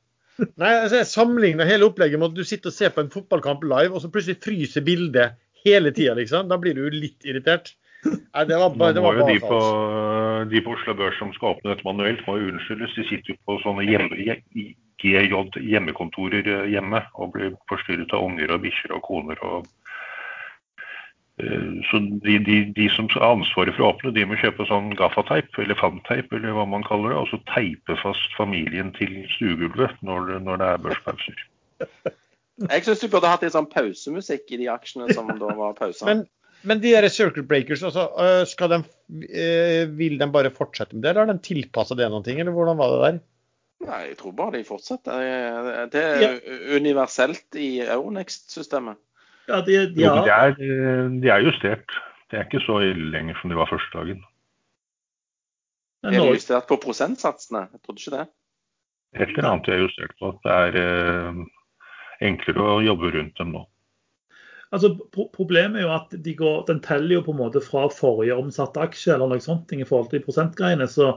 [0.57, 3.63] Nei, altså Jeg sammenligna hele opplegget med at du sitter og ser på en fotballkamp
[3.69, 6.47] live, og så plutselig fryser bildet hele tida, liksom.
[6.51, 7.73] Da blir du jo litt irritert.
[8.03, 9.59] Nei, det var bare, det må var jo de på,
[10.51, 12.95] de på Oslo Børs som skal åpne dette manuelt, må jo unnskyldes.
[12.97, 14.17] De sitter jo på sånne hjemme,
[15.03, 15.29] GJ
[15.71, 19.39] hjemmekontorer eh, hjemme og blir forstyrret av unger og bikkjer og koner.
[19.43, 19.65] og
[21.39, 24.91] eh, så de, de, de som har ansvaret for å åpne, de må kjøpe sånn
[24.99, 29.95] gaffateip, eller fantteip, eller hva man kaller det, og så teipe fast familien til stuegulvet
[30.03, 31.47] når, det- når det er børspauser.
[32.61, 36.05] Jeg syns du burde hatt litt sånn pausemusikk i de aksjene som da var pausa.
[36.05, 36.25] Men,
[36.63, 38.81] men de der circle breakers, altså, øh, skal de,
[39.25, 42.53] øh, vil de bare fortsette med det, eller har de tilpassa det noen ting, eller
[42.55, 43.21] hvordan var det der?
[43.83, 45.23] Nei, jeg tror bare de fortsetter.
[45.91, 49.01] Det- er er universelt i Euronext-systemet.
[49.49, 51.97] Ja, de, de Jo, de, er, eh, de er justert.
[52.31, 54.23] Det er ikke så ille lenger som de var første dagen.
[56.03, 57.67] Er de er justert på prosentsatsene?
[57.73, 58.27] Jeg trodde ikke det.
[59.19, 60.31] Et eller annet de er justert på.
[60.31, 61.35] At det er
[62.21, 63.63] enklere å jobbe rundt dem nå.
[64.73, 67.87] altså, pro problemet er jo at de går, den teller jo på en måte fra
[67.93, 70.87] forrige omsatte aksje eller noe sånt i forhold til prosentgreiene.
[70.87, 71.15] så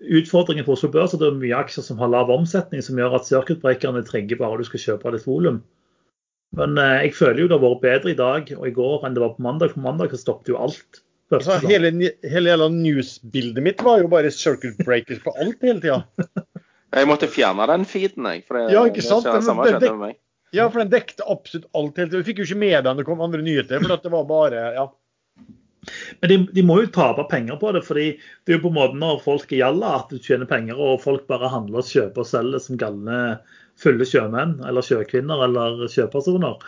[0.00, 2.96] Utfordringen for Oslo Børs er at det er mye aksjer som har lav omsetning, som
[2.96, 5.60] gjør at circuitbreakerne trigger bare du skal kjøpe litt volum.
[6.56, 9.16] Men eh, jeg føler jo det har vært bedre i dag og i går enn
[9.16, 9.74] det var på mandag.
[9.76, 11.02] På mandag så stoppet jo alt.
[11.30, 11.92] Altså, hele,
[12.26, 16.00] hele news-bildet mitt var jo bare circuit breakers på alt hele tida.
[16.90, 18.44] Jeg måtte fjerne den feeden, jeg.
[18.48, 19.24] For det, Ja, ikke sant?
[19.24, 20.16] Det, samme Det- det- med meg.
[20.52, 22.10] Ja, for den dekte absolutt alt helt.
[22.10, 24.24] Vi fikk jo ikke med deg når det kom andre nyheter, for at det var
[24.24, 24.88] bare ja.
[26.20, 28.76] Men de, de må jo tape penger på det, fordi det er jo på en
[28.76, 32.18] måte når folk er jalla at du tjener penger, og folk bare handler og kjøper
[32.18, 33.38] og selger som galne
[33.80, 36.58] fulle sjømenn eller sjøkvinner eller sjøpersoner.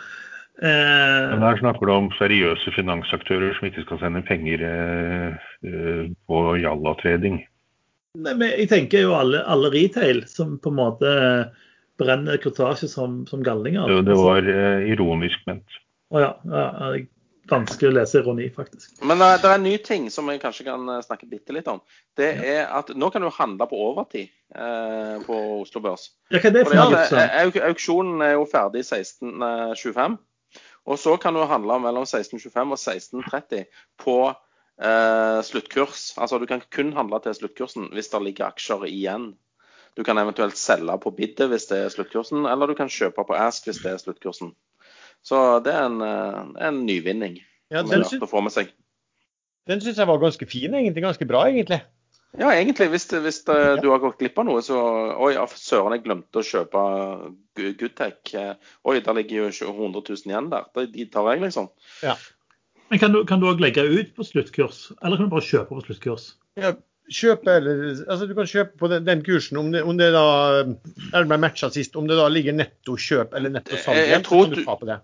[0.61, 6.03] Eh, Men her snakker du om seriøse finansaktører som ikke skal sende penger eh, eh,
[6.29, 7.43] på jalla-trading.
[8.17, 11.13] Nei, men jeg tenker jo alle, alle retail som på en måte
[12.01, 13.89] brenner kortasje som, som galninger.
[13.89, 15.81] Det, det var eh, ironisk ment.
[16.13, 16.87] Å ja, ja,
[17.49, 18.91] vanskelig å lese ironi, faktisk.
[19.03, 21.69] Men uh, det er en ny ting som jeg kanskje kan eh, snakke bitte litt
[21.71, 21.81] om.
[22.17, 26.09] Det er at nå kan du handle på overtid uh, på Oslo Børs.
[26.31, 27.65] Ja, hva er det for noe?
[27.69, 30.19] auksjonen er jo ferdig 16.25.
[30.83, 33.67] Og så kan du handle mellom 16.25 og 16.30
[34.03, 34.17] på
[34.81, 36.13] eh, sluttkurs.
[36.17, 39.33] Altså du kan kun handle til sluttkursen hvis det ligger aksjer igjen.
[39.95, 43.35] Du kan eventuelt selge på biddet hvis det er sluttkursen, eller du kan kjøpe på
[43.37, 44.53] Ask hvis det er sluttkursen.
[45.23, 47.37] Så det er en, eh, en nyvinning
[47.71, 48.71] Ja, den sy- verdt å få med seg.
[49.67, 51.03] Den syns jeg var ganske fin, egentlig.
[51.05, 51.81] Ganske bra, egentlig.
[52.37, 52.89] Ja, egentlig.
[52.89, 53.75] Hvis, hvis det, Ja.
[53.79, 54.75] du har gått glipp av noe, så
[55.21, 56.81] Oi, søren, jeg glemte å kjøpe
[57.79, 58.33] Goodtech.
[58.35, 60.65] Eh, Oi, der ligger jo 100 000 igjen der.
[60.87, 61.69] De- tar jeg, liksom.
[62.93, 65.71] Men kan du, kan du også legge ut på sluttkurs, eller kan du bare kjøpe
[65.73, 66.25] på sluttkurs?
[66.61, 66.69] Ja,
[67.09, 70.25] kjøpe eller Altså, du kan kjøpe på den, den kursen om det, om det da
[70.61, 74.43] Er det matcha sist, om det da ligger netto kjøp eller netto salg Jeg- tror
[74.45, 74.99] kan du du- ta på det.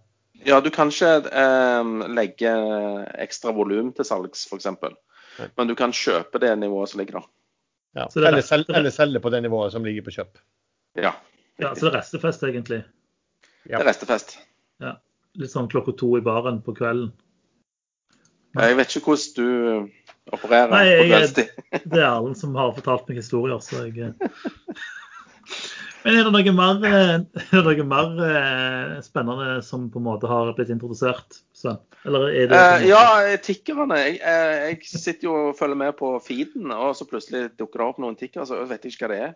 [0.45, 2.51] Ja, du kan ikke eh, legge
[3.25, 4.67] ekstra volum til salgs, f.eks.
[5.57, 7.25] Men du kan kjøpe det nivået som ligger der.
[7.95, 8.05] Ja.
[8.05, 10.37] Er Eller, selge, eller selge på det nivået som ligger på kjøp.
[10.95, 11.11] Ja.
[11.59, 12.83] Ja, Så det er restefest, egentlig.
[13.65, 14.37] Det er restefest.
[15.35, 17.11] Litt sånn klokka to i baren på kvelden.
[18.57, 21.49] Jeg vet ikke hvordan du opererer Nei, på jeg er- kveldstid.
[21.93, 24.29] Det er Erlend som har fortalt meg historier, så jeg eh.
[25.99, 30.29] Men er det noe mer, eh, det noe mer eh, spennende som på en måte
[30.31, 31.73] har blitt introdusert, Så,
[32.07, 33.01] Eller er det på Eh, ja,
[33.43, 33.97] tikkerne.
[33.99, 37.87] Jeg, eh, jeg sitter jo og følger med på feeden, og så plutselig dukker det
[37.89, 39.35] opp noen tikkere, så vet jeg ikke hva det er.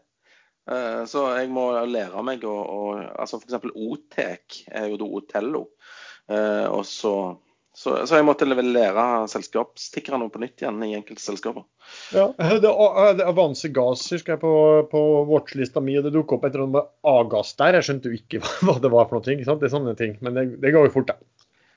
[0.71, 2.79] Eh, så jeg må lære meg å, å
[3.19, 3.59] altså F.eks.
[3.75, 5.65] Otek er jo da Otello.
[6.31, 7.13] Eh, og så,
[7.73, 11.65] så, så jeg måtte lære selskapstikkerne på nytt igjen i enkelte selskaper.
[12.13, 14.53] Ja, det, det jeg skal jeg på,
[14.91, 15.01] på
[15.31, 17.79] watchlista mi, og det dukket opp et eller annet A-gass der.
[17.79, 19.33] Jeg skjønte jo ikke hva det var for noe.
[19.33, 19.63] Ikke sant?
[19.63, 20.15] Det er sånne ting.
[20.21, 21.17] Men det, det går jo fort, da.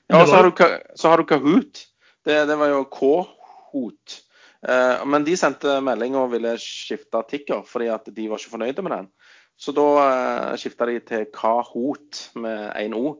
[0.07, 0.63] Ja, og så har du,
[0.95, 1.83] så har du Kahoot.
[2.27, 4.21] Det, det var jo K-Hoot.
[4.67, 8.85] Eh, men de sendte melding og ville skifte tikker fordi at de var ikke fornøyde
[8.85, 9.09] med den.
[9.57, 13.17] Så da eh, skifta de til Kahoot med én O.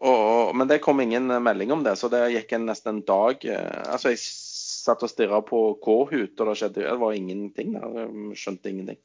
[0.00, 3.42] Og, men det kom ingen melding om det, så det gikk en, nesten en dag.
[3.44, 7.98] Eh, altså Jeg satt og stirra på K-hut, og det skjedde det var ingenting der.
[8.00, 9.00] Jeg skjønte ingenting.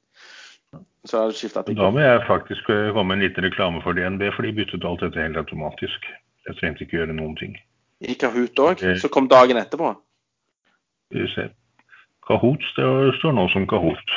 [1.06, 4.24] Så jeg skifta Da må jeg faktisk eh, komme med en liten reklame for DNB,
[4.36, 6.08] for de byttet alt dette helt automatisk.
[6.48, 7.60] Jeg trengte ikke gjøre noen ting.
[8.00, 8.98] I Kahoot òg, Eh.
[9.02, 9.92] så kom dagen etterpå.
[11.12, 11.50] Vi se.
[12.28, 12.88] Kahoot det
[13.20, 14.16] står nå som Kahoot.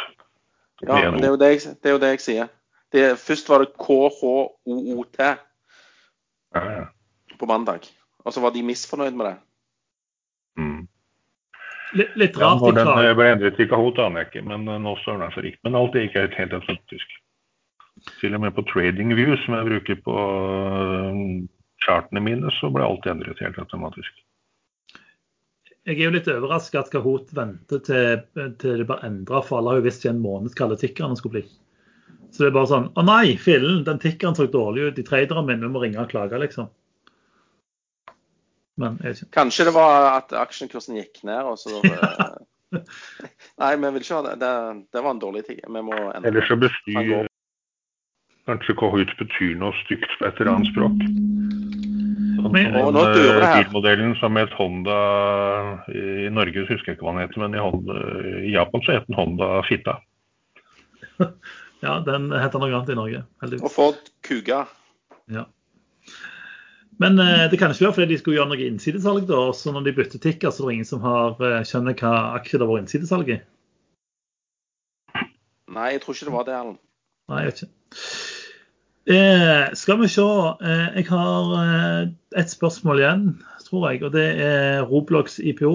[0.87, 2.49] Ja, men det er jo det jeg, det er jo det jeg sier.
[2.95, 5.19] Det, først var det KHOOT
[6.57, 6.85] Ja, ja.
[7.39, 7.89] på mandag,
[8.25, 9.37] og så var de misfornøyd med det.
[10.59, 10.87] Mm.
[11.97, 14.45] Litt, litt Ja, rart når de den eh, ble endret til Kahoot, aner jeg ikke,
[14.51, 15.63] men eh, nå står den for så riktig.
[15.67, 17.19] Men alt gikk helt, helt automatisk.
[18.21, 21.23] Til og med på TradingView, som jeg bruker på eh,
[21.85, 24.25] chartene mine, så ble alt endret helt automatisk.
[25.89, 28.21] Jeg er jo litt overraska at Kahoot venter til,
[28.61, 31.17] til det blir endra, for alle har jo visst i en måned hva alle tikkerne
[31.17, 31.45] skulle bli.
[32.33, 35.49] Så det er bare sånn Å nei, fillen, den tikkeren så dårlig ut i traderen
[35.49, 36.69] min, vi må ringe og klage, liksom.
[38.79, 39.33] Men jeg ikke.
[39.35, 42.37] Kanskje det var at aksjekursen gikk ned, og så eh,
[43.63, 44.37] Nei, vi vil ikke ha det.
[44.43, 44.53] det.
[44.95, 45.59] Det var en dårlig ting.
[45.65, 47.27] Vi må endre Eller så bestyr
[48.49, 51.03] kanskje Kahoot betyr noe stygt på et eller annet språk.
[52.39, 53.65] Sånn som den eh, her.
[53.65, 54.99] bilmodellen som het Honda
[55.93, 57.99] i Norge, husker jeg ikke hva den heter, men i, Honda,
[58.41, 59.99] i Japan så het den Honda Fitta.
[61.85, 63.69] Ja, den heter noe annet i Norge, heldigvis.
[63.69, 63.75] Og.
[63.75, 64.65] Ford Kuga.
[65.31, 65.45] Ja.
[66.99, 69.45] Men eh, det kan ikke være fordi de skulle gjøre noe innsidesalg, da.
[69.55, 72.59] Så når de bytter tikker, så er det ingen som har eh, skjønner hva aksje
[72.59, 73.39] det har vært innsidesalg i.
[75.69, 76.83] Nei, jeg tror ikke det var det, Erlend.
[77.29, 77.73] Nei, jeg vet ikke.
[79.09, 80.27] Eh, skal vi se.
[80.65, 82.11] Eh, jeg har eh,
[82.41, 83.23] et spørsmål igjen,
[83.69, 84.03] tror jeg.
[84.05, 85.73] Og det er Roblox IPO.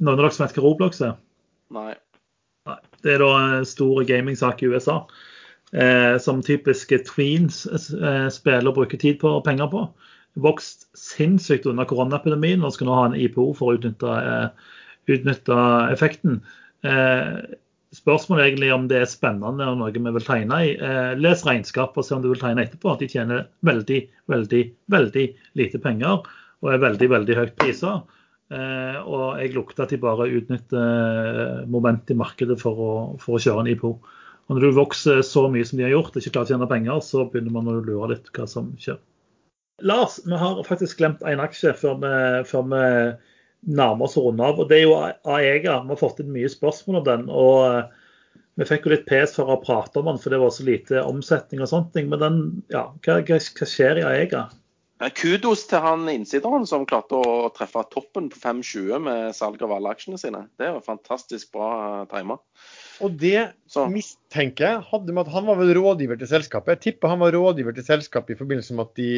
[0.00, 1.18] Noen av dere som vet hva Roblox er?
[1.74, 1.92] Nei.
[3.04, 3.30] Det er da
[3.60, 5.02] en stor gamingsak i USA.
[5.74, 9.88] Eh, som typiske tweens eh, spiller og bruker tid på og penger på.
[10.44, 14.72] Vokst sinnssykt under koronaepidemien og skal nå ha en IPO for å utnytte, eh,
[15.10, 15.58] utnytte
[15.90, 16.40] effekten.
[16.86, 17.42] Eh,
[17.94, 20.72] spørsmålet er egentlig om det er spennende og noe vi vil tegne i.
[20.78, 22.96] Eh, les regnskap og se om du vil tegne etterpå.
[23.00, 24.00] De tjener veldig,
[24.30, 25.26] veldig, veldig
[25.60, 26.22] lite penger
[26.64, 28.02] og er veldig, veldig høyt priser.
[28.52, 32.92] Eh, og jeg lukter at de bare utnytter moment i markedet for å,
[33.22, 33.94] for å kjøre en IPO.
[34.44, 36.70] Og når du vokser så mye som de har gjort, og ikke klarer å tjene
[36.70, 38.98] penger, så begynner man å lure litt hva som skjer.
[39.82, 42.12] Lars, vi har faktisk glemt én aksje før vi,
[42.46, 42.82] før vi
[43.64, 44.60] nærmer oss å runde av.
[44.60, 45.80] og Det er jo Aega.
[45.82, 47.24] Vi har fått inn mye spørsmål om den.
[47.32, 50.52] og eh, Vi fikk jo litt pes for å prate om den, for det var
[50.54, 52.12] så lite omsetning og sånne ting.
[52.12, 52.38] Men den,
[52.74, 54.46] ja, hva, hva skjer i Aega?
[55.04, 59.76] Eh, Kudos til han innsideren som klarte å treffe toppen på 5,20 med salg av
[59.76, 60.44] alle aksjene sine.
[60.58, 62.40] Det er jo fantastisk bra eh, timer.
[63.04, 66.76] Og det Så mistenker jeg hadde med at han var vel rådgiver til selskapet.
[66.76, 69.14] Jeg tipper han var rådgiver til selskapet i forbindelse med at de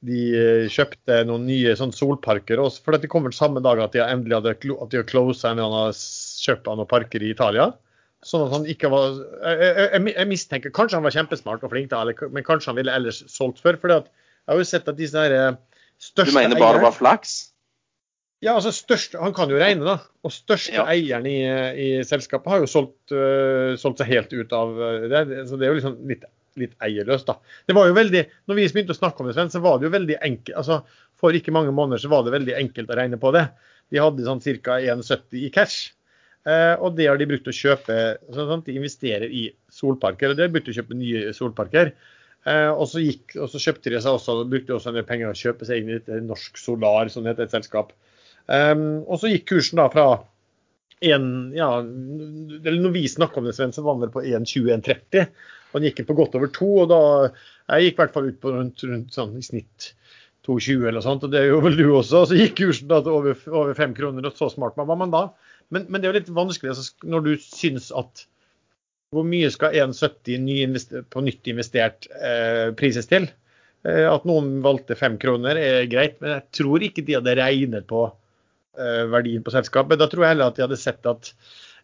[0.00, 2.60] de eh, kjøpte noen nye sånn solparker.
[2.62, 5.50] Også, for det kom vel samme dag at de endelig hadde at de hadde closa
[5.50, 5.98] en eller annen
[6.40, 7.70] kjøpt av noen parker i Italia.
[8.24, 11.88] Sånn at han ikke var Jeg, jeg, jeg mistenker Kanskje han var kjempesmart og flink,
[11.88, 13.78] da, men kanskje han ville ellers solgt før.
[13.80, 13.92] For
[14.46, 15.56] jeg har jo sett at disse her eh,
[16.16, 17.32] Du mener bare det eierne- var flaks?
[18.42, 19.98] ja, altså største, Han kan jo regne, da.
[20.24, 20.86] Og største Ja.
[20.88, 21.38] eieren i,
[21.76, 25.42] i selskapet har jo solgt, uh, solgt seg helt ut av øh, det.
[25.48, 26.24] Så det er jo liksom litt,
[26.56, 27.36] litt eierløst, da.
[27.68, 29.90] Det var jo veldig, når vi begynte å snakke om det, Sven, så var det
[29.90, 30.56] jo veldig enkelt.
[30.56, 30.80] altså
[31.20, 33.44] For ikke mange måneder så var det veldig enkelt å regne på det.
[33.92, 34.78] De hadde sånn ca.
[34.80, 35.92] 1,70 i cash.
[36.48, 38.64] Uh, og det har de brukt å kjøpe sånn?
[38.64, 40.30] De investerer i solparker.
[40.32, 41.92] og De har brukt å kjøpe nye solparker.
[42.48, 45.32] Eh, og, så gikk, og så kjøpte de seg også, brukte også en del penger
[45.32, 47.92] å kjøpe seg inn i et Norsk Solar, som det heter, et selskap.
[48.50, 50.06] Um, og så gikk kursen da fra
[51.00, 51.26] en,
[51.56, 55.30] ja, eller Når vi snakker om det, Sven, så var den på 1,20-1,30.
[55.70, 56.68] Og den gikk på godt over to.
[56.82, 57.00] og da,
[57.70, 59.92] Jeg gikk i hvert fall ut på rundt, rundt sånn i snitt
[60.48, 62.24] 2,20 eller sånt, og det gjorde vel du også.
[62.24, 65.14] Og så gikk kursen da til over, over fem kroner, og så smart var man
[65.14, 65.26] da.
[65.70, 68.24] Men, men det er jo litt vanskelig altså, når du syns at
[69.14, 70.56] hvor mye skal 1,70 ny
[71.10, 73.26] på nytt investert eh, prises til?
[73.82, 77.88] Eh, at noen valgte fem kroner er greit, men jeg tror ikke de hadde regnet
[77.90, 79.98] på eh, verdien på selskapet.
[79.98, 81.32] Da tror jeg heller at de hadde sett at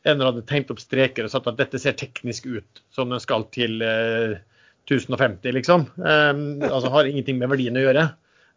[0.06, 3.22] en eller hadde tegnet opp streker og sagt at dette ser teknisk ut som den
[3.22, 4.38] skal til eh,
[4.86, 5.90] 1050, liksom.
[5.98, 6.32] Eh,
[6.70, 8.08] altså har ingenting med verdien å gjøre.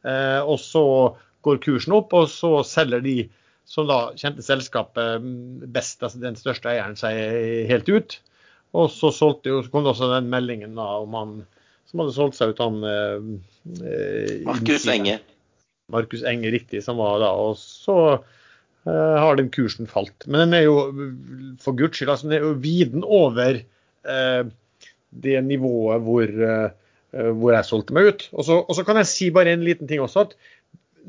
[0.05, 0.85] Eh, og så
[1.41, 3.17] går kursen opp, og så selger de
[3.69, 5.25] som da kjente selskapet
[5.73, 8.21] best, altså den største eieren, seg helt ut.
[8.77, 11.39] Og så, solgte så kom det også den meldingen da, om han
[11.89, 13.29] som hadde solgt seg ut, han eh,
[13.81, 15.15] eh, Markus Enge.
[15.89, 17.31] Markus Enge, riktig, som var da.
[17.33, 20.27] Og så eh, har den kursen falt.
[20.27, 20.75] Men den er jo,
[21.63, 24.43] for guds skyld, altså, den er jo viden over eh,
[25.25, 28.29] det nivået hvor, eh, hvor jeg solgte meg ut.
[28.35, 30.27] Og så, og så kan jeg si bare en liten ting også.
[30.27, 30.37] at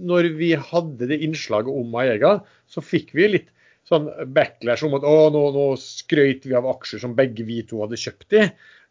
[0.01, 2.39] når vi hadde det innslaget om Aega,
[2.71, 3.51] så fikk vi litt
[3.91, 7.83] sånn backlash om at å, nå, nå skrøt vi av aksjer som begge vi to
[7.83, 8.45] hadde kjøpt i.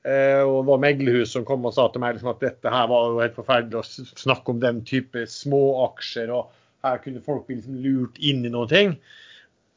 [0.07, 2.87] Eh, og det var meglerhus som kom og sa til meg liksom, at dette her
[2.91, 6.53] var jo helt forferdelig å snakke om den type små aksjer, og
[6.87, 8.93] her kunne folk bli liksom lurt inn i noen ting.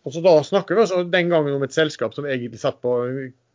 [0.06, 2.94] Og så da snakker vi også den gangen om et selskap som egentlig satt på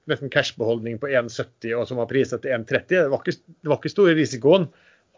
[0.08, 2.88] nesten cashbeholdning på 1,70 og som var priset til 1,30.
[2.88, 4.70] Det det var ikke store risikoen.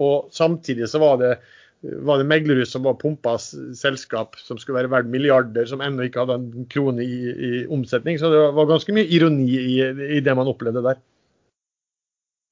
[0.02, 1.34] Og samtidig så var det
[1.82, 6.25] var det meglerhus som var pumpas selskap som skulle være verdt milliarder, som ennå ikke
[6.25, 8.19] hadde en krone i, i omsetning.
[8.19, 9.77] Så det var ganske mye ironi i,
[10.17, 10.99] i det man opplevde der.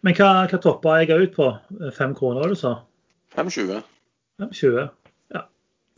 [0.06, 1.50] Men hva, hva toppa jeg ut på?
[1.98, 2.78] Fem kroner, du sa?
[3.36, 3.82] 5,20.
[4.40, 4.88] 5,20.
[5.36, 5.44] Ja.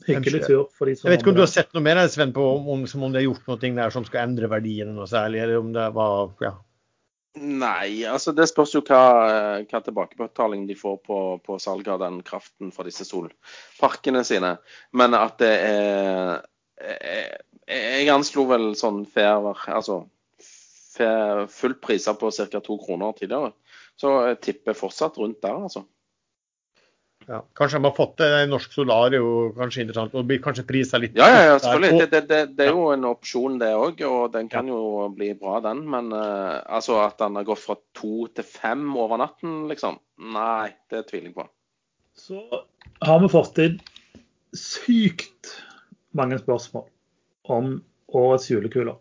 [0.08, 2.34] Hyggelig tur for de som Jeg vet ikke om du har sett noe mer Sven,
[2.34, 5.44] på om, om, om det er gjort noe der som skal endre verdien noe særlig,
[5.44, 6.56] eller om det var ja.
[7.38, 9.02] Nei, altså det spørs jo hva,
[9.70, 14.56] hva tilbakebetaling de får på, på salget av den kraften fra disse solparkene sine.
[14.98, 16.40] Men at det er
[16.80, 17.36] Jeg,
[17.70, 20.06] jeg anslo vel sånn fair, altså
[21.52, 22.62] fullt priser på ca.
[22.64, 23.52] to kroner tidligere.
[24.00, 25.84] Så jeg tipper fortsatt rundt der, altså.
[27.30, 27.40] Ja.
[27.54, 28.28] Kanskje de har fått det.
[28.50, 32.00] Norsk Solar er jo kanskje interessant, og blir kanskje prisa litt Ja, ja, ja selvfølgelig.
[32.00, 34.02] Det, det, det, det er jo en opsjon, det òg.
[34.08, 34.80] Og den kan jo
[35.14, 35.84] bli bra, den.
[35.94, 40.00] Men uh, altså at den har gått fra to til fem over natten, liksom.
[40.34, 41.46] Nei, det tviler jeg på.
[42.18, 42.42] Så
[43.06, 43.78] har vi fått inn
[44.58, 45.54] sykt
[46.18, 46.90] mange spørsmål
[47.54, 47.78] om
[48.18, 48.98] årets julekuler.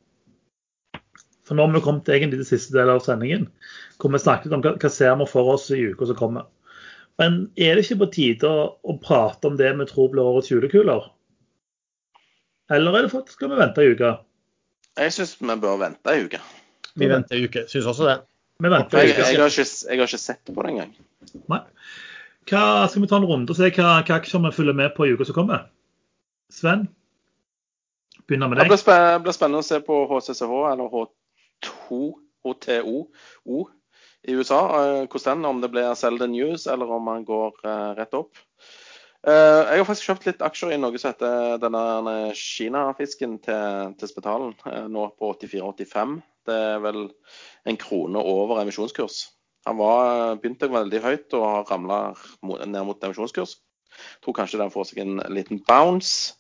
[1.48, 3.48] For nå har vi kommet egentlig til siste del av sendingen,
[3.96, 6.48] hvor vi snakket om hva, hva ser vi for oss i uka som kommer.
[7.18, 10.52] Men er det ikke på tide å, å prate om det vi tror blir årets
[10.52, 11.08] julekuler?
[12.70, 14.12] Eller er det faktisk skal vi vente ei uke?
[14.98, 16.40] Jeg syns vi bør vente ei uke.
[16.98, 17.64] Vi venter ei uke.
[17.70, 18.18] Syns også det.
[18.58, 19.24] Vi venter Jeg, uke.
[19.24, 20.94] jeg, har ikke, jeg har ikke sett på det engang.
[21.50, 21.60] Nei.
[22.48, 25.06] Hva, skal vi ta en runde og se hva, hva aksjer vi følger med på
[25.06, 25.66] i uka som kommer?
[26.52, 26.86] Sven,
[28.26, 28.70] begynner med deg.
[28.72, 28.86] Det
[29.24, 31.98] blir spennende å se på HCCH, eller H2,
[32.46, 33.02] HTO,
[33.44, 33.66] O,
[34.26, 34.60] i USA.
[34.82, 38.36] eh, Hvordan den, om det blir sell news, eller om man går eh, rett opp.
[39.26, 44.08] Eh, Jeg har faktisk kjøpt litt aksjer i noe som heter denne Kina-fisken til, til
[44.10, 46.20] Spetalen, eh, nå på 84,85.
[46.48, 47.08] Det er vel
[47.68, 49.28] en krone over emisjonskurs.
[49.66, 51.98] Han var, begynte veldig høyt og har ramla
[52.64, 53.58] ned mot emisjonskurs.
[54.22, 56.38] Tror kanskje den får seg en liten bounce.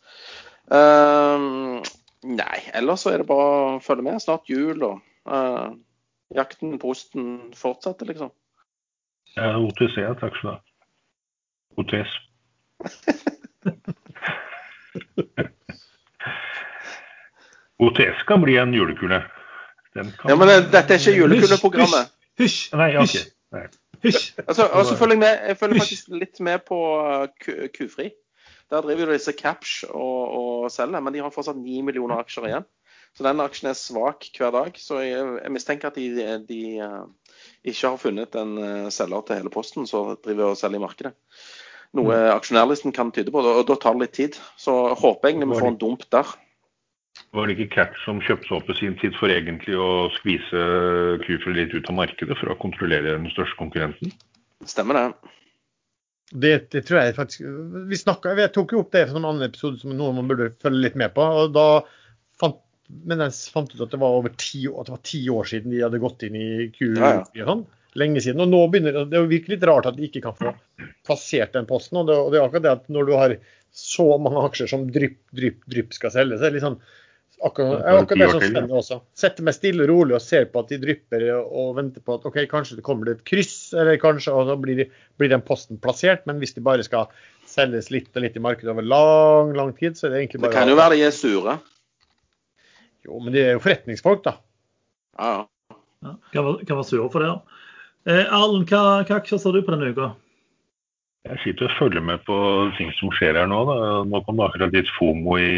[0.70, 1.82] Um,
[2.22, 4.22] nei, ellers så er det bare å følge med.
[4.22, 5.68] Snart jul, og eh,
[6.34, 8.30] jakten på osten fortsatte, liksom.
[9.36, 10.60] Ja, OTC, takk skal du ha.
[11.78, 12.12] OTS.
[17.78, 19.22] OTS kan bli en julekule.
[19.94, 20.30] Den kan...
[20.30, 22.10] Ja, men det, dette er ikke julekuleprogrammet.
[22.38, 22.74] Hysj!
[22.78, 23.06] Nei, OK.
[23.06, 23.18] hysj.
[23.54, 23.66] Nei.
[24.02, 24.32] Hysj!
[24.44, 26.78] Altså, og så følger jeg, med, jeg følger faktisk litt med på
[27.76, 28.08] Kufri.
[28.68, 32.44] Der driver jo disse Capsh og, og selger, men de har fortsatt 9 millioner aksjer
[32.50, 32.66] igjen.
[33.18, 34.76] Så den aksjen er svak hver dag.
[34.78, 39.40] Så jeg, jeg mistenker at de, de uh, ikke har funnet en uh, selger til
[39.40, 41.10] hele posten som driver og selger i markedet.
[41.98, 44.38] Noe aksjonærlisten kan tyde på, og da tar det litt tid.
[44.60, 46.30] Så håper jeg egentlig vi får en dump der.
[47.34, 50.62] Var det ikke Catch som kjøpte opp i sin tid for egentlig å skvise
[51.24, 54.14] Q-Free litt ut av markedet for å kontrollere den største konkurrenten?
[54.68, 55.34] Stemmer det.
[56.28, 57.44] Det, det tror jeg faktisk
[57.88, 60.50] Vi snakket, Jeg tok jo opp det som en annen episode som noe man burde
[60.60, 61.24] følge litt med på.
[61.24, 61.68] og da
[62.88, 65.82] Men jeg fant ut at det var over ti, det var ti år siden de
[65.84, 66.94] hadde gått inn i Q.
[66.96, 67.48] Ja, ja.
[67.48, 67.66] Sånn,
[68.00, 68.40] lenge siden.
[68.44, 70.54] Og nå begynner det- er virkelig litt rart at de ikke kan få
[71.04, 72.00] plassert den posten.
[72.00, 73.36] Og det, og det er akkurat det at når du har
[73.72, 76.80] så mange aksjer som drypp, drypp, drypp skal selges, er det sånn
[77.38, 78.96] Akkurat, er akkurat det som spenner også.
[79.14, 82.24] Setter meg stille og rolig og ser på at de drypper og venter på at
[82.26, 84.88] OK, kanskje det kommer et kryss, eller kanskje, og så blir,
[85.20, 86.24] blir den posten plassert.
[86.26, 87.06] Men hvis de bare skal
[87.46, 90.50] selges litt og litt i markedet over lang, lang tid, så er det egentlig bare
[90.50, 91.58] Det kan jo være de er sure.
[93.08, 94.36] Jo, men de er jo forretningsfolk, da.
[95.18, 95.46] Ja, ja.
[96.04, 97.28] Ja, kan, være, kan være sure for det.
[97.32, 97.60] da.
[98.06, 100.12] Eh, Erlend, hva, hva aksjer ser du på denne uka?
[101.26, 102.36] Jeg sitter og følger med på
[102.78, 103.58] ting som skjer her nå.
[103.66, 103.78] Da.
[104.06, 105.50] Nå kom det akkurat litt FOMO i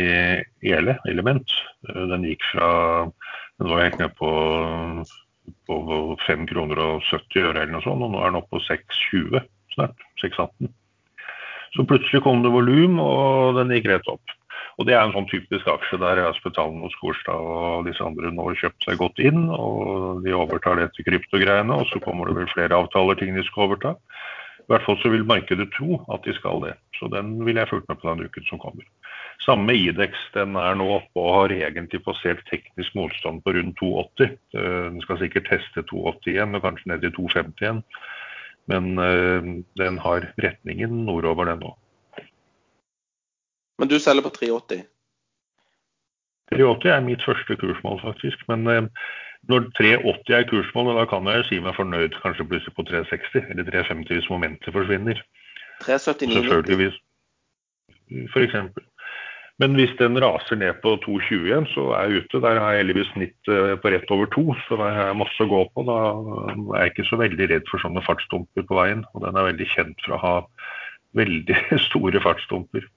[0.73, 1.53] ELE, Element.
[1.91, 2.71] Eh, Den gikk fra
[3.61, 4.31] Den var helt ned på,
[5.69, 5.79] på
[6.25, 9.43] 5 kroner og 70 øre eller noe sånt, og nå er den oppe på 6,20
[9.75, 10.07] snart.
[10.25, 10.71] 6,18.
[11.77, 14.33] Så plutselig kom det volum, og den gikk rett opp.
[14.81, 18.47] Og det er en sånn typisk aksje der Aspetalen og Skorstad og disse andre nå
[18.47, 22.39] har kjøpt seg godt inn, og de overtar det til kryptogreiene, og så kommer det
[22.39, 23.93] vel flere avtaler ting de skal overta.
[24.71, 26.73] I hvert fall så vil markedet tro at de skal det.
[26.97, 28.87] Så den vil jeg fulgt med på den uken som kommer.
[29.45, 30.17] Samme Idex.
[30.33, 34.33] Den er nå oppe og har egentlig passert teknisk motstand på rundt 2,80.
[34.55, 37.83] Eh, Den skal sikkert teste 2,80 igjen, og kanskje ned i 2,50 igjen.
[38.71, 39.51] Men eh,
[39.81, 41.75] den har retningen nordover, den nå.
[43.81, 44.85] Men du selger på 380.
[46.53, 48.43] 380 er mitt første kursmål, faktisk.
[48.51, 48.83] Men eh,
[49.49, 53.69] når 380 er kursmålet, da kan jeg si meg fornøyd kanskje plutselig på 360 eller
[53.71, 55.23] 350 hvis momentet forsvinner.
[55.87, 56.99] 379,90.
[58.35, 58.85] For eksempel.
[59.61, 62.41] Men hvis den raser ned på 2,20 igjen, så er jeg ute.
[62.41, 65.45] Der har jeg heldigvis snitt eh, på rett over to, så der har jeg masse
[65.45, 65.85] å gå på.
[65.89, 65.99] Da
[66.77, 69.05] er jeg ikke så veldig redd for sånne fartsdumper på veien.
[69.13, 70.35] Og den er veldig kjent for å ha
[71.21, 71.59] veldig
[71.89, 72.89] store fartsdumper.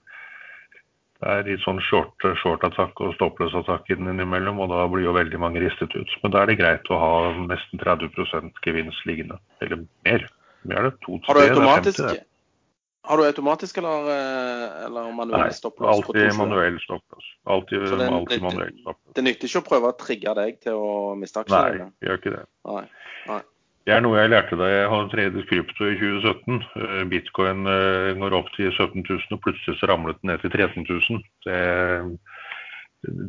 [1.23, 5.39] Det er litt sånn short, short attakk og stoppløs-attakk innimellom, og da blir jo veldig
[5.39, 6.09] mange ristet ut.
[6.19, 7.11] Men da er det greit å ha
[7.47, 9.39] nesten 30 gevinst liggende.
[9.63, 10.27] Eller mer.
[10.67, 10.97] Mer er det?
[11.05, 12.27] To, Har du tre, er 50 automatisk,
[13.03, 16.37] har du automatisk eller, eh, eller manuell Nei, alltid 220?
[16.37, 17.31] manuell stoppløs.
[17.55, 19.15] Alltid, det alltid manuell stoppløs.
[19.15, 22.35] Det nytter ikke å prøve å trigge deg til å miste aksjene Nei, gjør ikke
[22.37, 22.45] det.
[22.67, 22.85] Nei.
[23.27, 23.41] Nei.
[23.83, 26.59] Det er noe jeg lærte da jeg hadde tredje krypto i 2017.
[26.79, 30.53] Eh, Bitcoin eh, går opp til 17 000, og plutselig så ramlet den ned til
[30.55, 31.19] 13 000.
[31.43, 31.57] Det,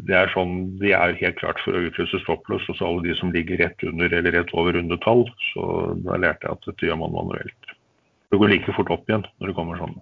[0.07, 3.16] det er sånn, De er helt klart for å utløse stoppløs, og så alle de
[3.18, 5.26] som ligger rett under eller rett over rundetall.
[5.50, 5.64] Så
[6.07, 7.74] da lærte jeg at dette gjør man manuelt.
[8.30, 9.98] Det går like fort opp igjen når det kommer sånn.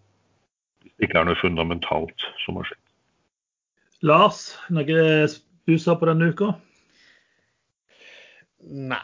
[0.85, 2.83] Hvis det ikke er noe fundamentalt som har skjedd.
[4.05, 4.85] Lars, noe
[5.65, 6.53] du sa på denne uka?
[8.69, 9.01] Nei,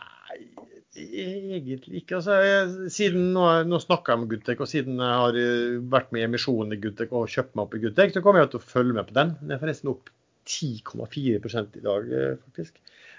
[0.99, 2.18] egentlig ikke.
[2.18, 6.09] Altså, jeg, siden nå, nå snakker jeg med Goodtech, og siden jeg har eh, vært
[6.14, 8.61] med i emisjonen i Goodtech og kjøpt meg opp i Goodtech, så kommer jeg til
[8.61, 9.30] å følge med på den.
[9.42, 10.05] Den er forresten opp
[10.49, 12.74] 10,4 i dag, eh, faktisk.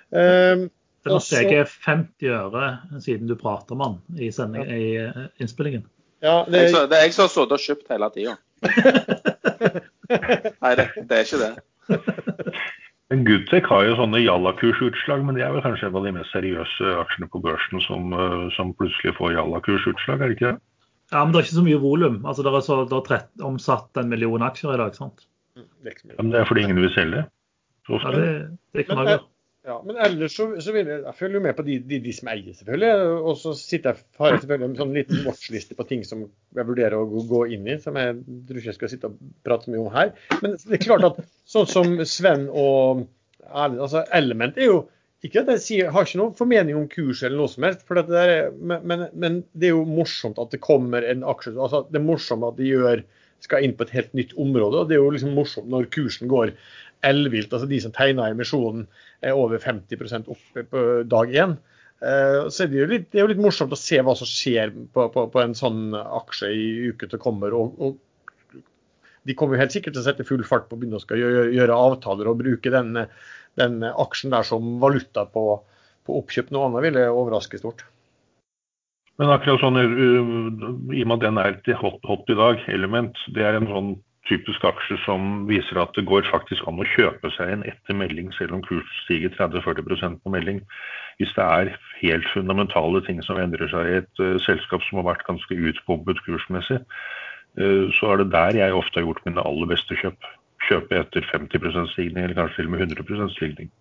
[0.10, 0.60] Um,
[1.06, 2.66] Den har steget 50 øre
[3.00, 5.84] siden du prater om den i, sending, i eh, innspillingen.
[6.26, 8.34] ja, Det er det er jeg som har sittet og kjøpt hele tida.
[10.64, 11.54] Nei, det, det er ikke det.
[13.10, 16.34] Men Goodtech har jo sånne Jalla-kursutslag, men de er vel kanskje en av de mest
[16.36, 20.60] seriøse aksjene på børsen som, eh, som plutselig får Jalla-kursutslag, er det ikke det?
[21.10, 22.20] Ja, men det er ikke så mye volum.
[22.22, 24.94] Altså, det er, så, det er trett, omsatt en million aksjer i dag.
[24.94, 25.26] sant?
[25.58, 27.26] det er ikke Men det er fordi ingen vil selge.
[27.90, 28.30] Ja, det,
[28.78, 29.26] det kan jeg være.
[29.68, 32.14] Ja, men ellers så, så vil jeg, jeg følger jo med på de, de, de
[32.16, 33.16] som eier, selvfølgelig.
[33.28, 36.22] Og så sitter jeg, har jeg selvfølgelig en sånn liten watchliste på ting som
[36.56, 38.16] jeg vurderer å gå, inn i, som jeg
[38.48, 40.14] tror ikke jeg skal sitte og prate så mye om her.
[40.40, 43.04] Men det er klart at sånn som Sven og
[43.50, 44.80] Erlend, altså Element er jo
[45.28, 48.00] ikke at jeg sier, har ikke noen formening om kurs eller noe som helst, for
[48.00, 51.58] det er, men, men, det er jo morsomt at det kommer en aksje.
[51.60, 53.04] altså Det er morsomt at de gjør,
[53.44, 54.80] skal inn på et helt nytt område.
[54.80, 56.54] og Det er jo liksom morsomt når kursen går
[57.04, 57.52] ellevilt.
[57.52, 58.88] altså De som tegner emisjonen
[59.34, 61.58] over 50% oppe på dag én.
[62.02, 64.72] Eh, Så er det, jo litt, er jo litt morsomt å se hva som skjer
[64.94, 67.56] på, på, på en sånn aksje i uken som kommer.
[67.58, 67.98] og, og
[69.28, 71.50] de kommer jo helt sikkert til å sette full fart på å begynne å gjøre,
[71.54, 72.96] gjøre avtaler og bruke den,
[73.60, 75.44] den aksjen der som valuta på,
[76.08, 76.54] på oppkjøp.
[76.56, 77.84] Noe annet ville overraske stort.
[79.20, 82.64] Men akkurat sånn, uh, i og med at den er til hot, hot i dag,
[82.72, 83.90] Element, det er en sånn
[84.30, 88.32] typisk aksje som viser at det går faktisk an å kjøpe seg en etter melding,
[88.38, 90.62] selv om kurs stiger 30-40% på melding.
[91.20, 95.10] Hvis det er helt fundamentale ting som endrer seg i et uh, selskap som har
[95.12, 96.80] vært ganske utbombet kursmessig,
[97.60, 100.32] uh, så er det der jeg ofte har gjort mine aller beste kjøp.
[100.70, 103.74] Kjøpe etter 50% stigning, eller kanskje til og med 100% stigning.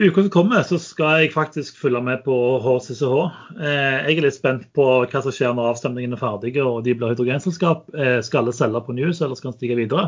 [0.00, 2.34] Uka som kommer, så skal jeg faktisk følge med på
[2.64, 3.16] HCCH.
[3.60, 6.94] Eh, jeg er litt spent på hva som skjer når avstemningen er ferdig og de
[6.96, 7.82] blir hydrogenselskap.
[7.92, 10.06] Eh, skal alle selge på News, eller skal de stige videre?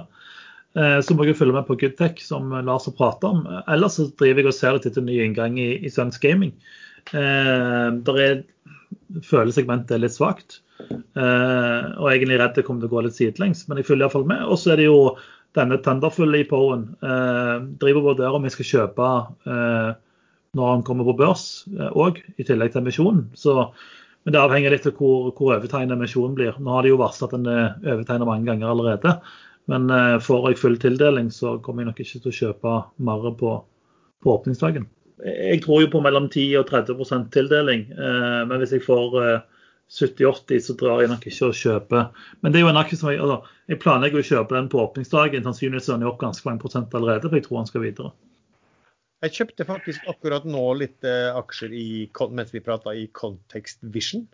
[0.80, 3.44] Eh, så må jeg følge med på Goodtech, som Lars har pratet om.
[3.66, 6.56] Ellers så driver jeg og ser litt etter ny inngang i, i Suns Gaming.
[7.12, 8.42] Der er,
[9.28, 10.62] følesegmentet er litt svakt.
[10.88, 14.06] Og jeg er egentlig redd det kommer til å gå litt sidelengs, men jeg følger
[14.06, 14.40] iallfall med.
[14.48, 15.18] Og så er det jo
[15.56, 19.08] denne Thunderfull-lipoen eh, driver og vurderer om vi skal kjøpe
[19.48, 19.90] eh,
[20.56, 21.46] når han kommer på børs
[21.92, 23.26] òg, eh, i tillegg til emisjonen.
[23.36, 23.56] Så,
[24.24, 26.56] men det avhenger litt av hvor, hvor overtegnet emisjonen blir.
[26.60, 29.16] Nå har de jo varslet at den er overtegnet mange ganger allerede.
[29.70, 32.74] Men eh, får jeg full tildeling, så kommer jeg nok ikke til å kjøpe
[33.06, 33.54] mer på,
[34.22, 34.88] på åpningsdagen.
[35.22, 39.51] Jeg tror jo på mellom 10 og 30% tildeling, eh, men hvis jeg får eh,
[39.92, 42.02] 70-80, så drar jeg nok ikke å kjøpe.
[42.40, 44.80] Men det er jo en aksje som jeg, altså, jeg planlegger å kjøpe den på
[44.80, 45.44] åpningsdagen.
[45.44, 48.12] Sannsynligvis er den opp ganske mange prosent allerede, for jeg tror den skal videre.
[49.22, 51.88] Jeg kjøpte faktisk akkurat nå litt eh, aksjer i,
[52.34, 54.24] mens vi prata i Context Vision.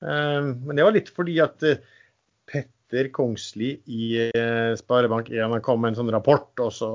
[0.00, 1.78] Um, men det var litt fordi at uh,
[2.48, 6.90] Petter Kongsli i uh, Sparebank1 kom med en sånn rapport, og så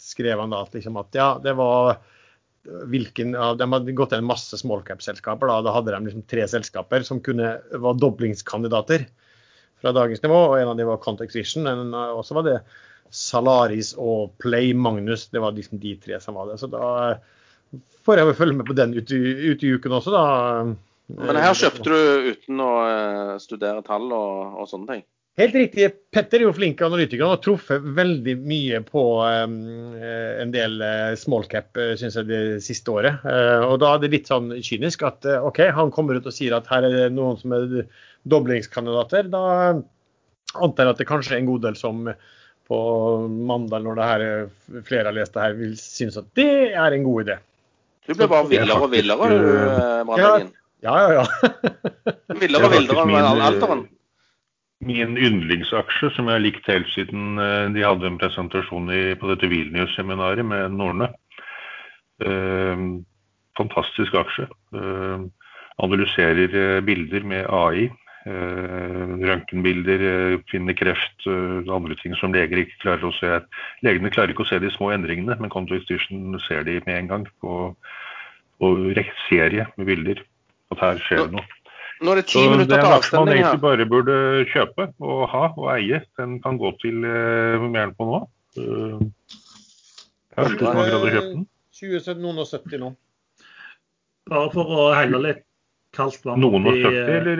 [0.00, 1.98] skrev han da at, liksom, at ja, det var
[2.64, 5.48] hvilken av De hadde gått til en masse smallcap-selskaper.
[5.48, 5.62] Da.
[5.64, 9.06] da hadde de liksom tre selskaper som kunne, var doblingskandidater
[9.80, 10.40] fra dagens nivå.
[10.50, 11.66] og En av dem var Context Vision.
[11.66, 12.58] Og så var det
[13.10, 15.28] Salaris og Play Magnus.
[15.32, 16.60] Det var liksom de tre som var det.
[16.60, 17.16] Så da
[18.04, 20.24] får jeg vel følge med på den ute, ute i uken også, da.
[21.10, 25.02] Men her kjøpte du uten å eh, studere tall og, og sånne ting?
[25.38, 25.86] Helt riktig.
[26.12, 29.54] Petter er jo flink analytiker og har truffet veldig mye på um,
[30.02, 33.22] en del uh, small cap uh, synes jeg, det siste året.
[33.22, 36.34] Uh, og Da er det litt sånn kynisk at uh, OK, han kommer ut og
[36.34, 37.86] sier at her er det noen som er
[38.28, 39.30] doblingskandidater.
[39.32, 39.44] Da
[40.58, 42.10] antar jeg at det kanskje er en god del som
[42.70, 42.80] på
[43.30, 44.26] mandag, når det her,
[44.86, 47.38] flere har lest det her, vil synes at det er en god idé.
[48.06, 49.48] Du ble bare villere og villere, du,
[50.10, 50.52] Brandeggen.
[50.84, 51.72] Ja, ja, ja.
[52.42, 53.88] villere og villere med alteren
[54.80, 59.28] min yndlingsaksje, som jeg har likt helt siden eh, de hadde en presentasjon i, på
[59.28, 61.10] dette Vilnius-seminaret med Norne.
[62.24, 62.86] Eh,
[63.60, 64.48] fantastisk aksje.
[64.76, 65.26] Eh,
[65.84, 67.90] analyserer eh, bilder med AI.
[68.26, 73.36] Eh, Røntgenbilder, eh, finner kreft, andre ting som leger ikke klarer å se.
[73.84, 75.92] Legene klarer ikke å se de små endringene, men Context
[76.48, 77.62] ser de med en gang på,
[78.60, 78.74] på
[79.28, 80.24] serie med bilder.
[80.70, 81.59] At her skjer det noe.
[82.00, 82.80] Nå er det ti minutter til avstemning her.
[82.80, 84.14] Det er en aksje man egentlig bare burde
[84.48, 85.98] kjøpe og ha og eie.
[86.16, 88.18] Den kan gå til uh, er på nå?
[88.56, 88.96] Uh,
[90.32, 91.44] ja, hvis man greide å kjøpe den.
[91.80, 92.88] 20, noen og 70 nå.
[94.30, 95.42] Bare for å helle litt
[95.96, 97.36] kaldt vann Noen og 70, eh, eller?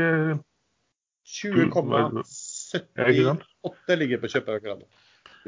[1.30, 4.86] 20,78 ligger på kjøpet akkurat nå.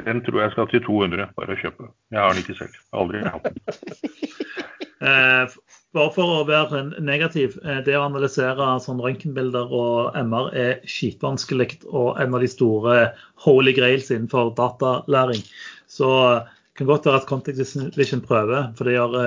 [0.07, 1.85] Den tror jeg skal til 200, bare å kjøpe.
[2.15, 2.75] Jeg har den ikke selv.
[2.97, 3.57] Aldri hatt den.
[5.93, 7.59] Bare for å være negativ.
[7.69, 12.95] Eh, det å analysere sånn røntgenbilder og MR er skitvanskelig og en av de store
[13.45, 15.43] holy grails innenfor datalæring.
[15.93, 19.19] Så det kan godt være at Context Vision prøver, for det gjør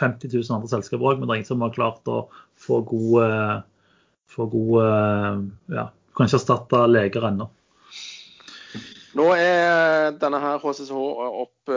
[0.00, 2.22] 50 eh, 000 andre selskaper òg, men det er ingen som har klart å
[2.56, 3.28] få gode,
[4.32, 4.86] få gode
[5.76, 7.50] ja, ikke erstatte leger ennå.
[9.14, 11.70] Nå er denne her HCCH opp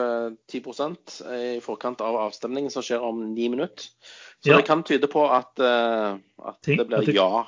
[0.49, 3.91] 10 eh, i forkant av avstemningen som skjer om ni minutter.
[4.43, 4.57] Så ja.
[4.57, 7.47] det kan tyde på at, uh, at Ting, det blir at det, ja.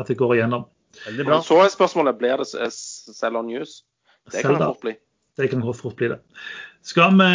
[0.00, 0.64] At det går igjennom.
[1.06, 1.40] Veldig bra.
[1.44, 3.82] Så er spørsmålet blir det Sell on News.
[4.32, 4.94] Det kan fort bli.
[5.36, 6.18] Det kan fort bli det.
[6.82, 7.30] Skal vi,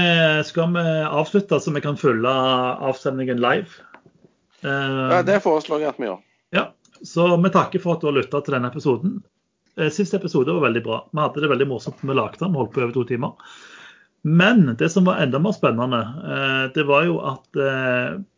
[0.45, 2.33] skal vi, avslutte så vi kan følge
[2.89, 3.69] avstemningen live?
[4.65, 6.19] Uh, ja, det foreslår jeg at vi gjør.
[6.55, 6.65] Ja,
[7.05, 9.19] så vi takker for at du har lytta til denne episoden.
[9.77, 11.01] Eh, siste episode var veldig bra.
[11.11, 12.55] Vi hadde det veldig morsomt vi lagde den.
[12.55, 13.57] Vi holdt på over to timer.
[14.25, 15.99] Men det som var enda mer spennende,
[16.73, 17.59] det var jo at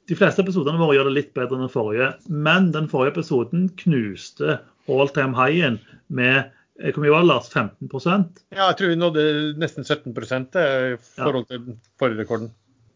[0.08, 2.12] de fleste episodene våre gjør det litt bedre enn den forrige.
[2.32, 6.38] Men den forrige episoden knuste all time high-en med
[6.80, 7.52] eh, hvor mye var det, Lars?
[7.52, 9.28] 15% Ja, jeg tror vi nådde
[9.60, 12.52] nesten 17 i forhold til forrige rekorden.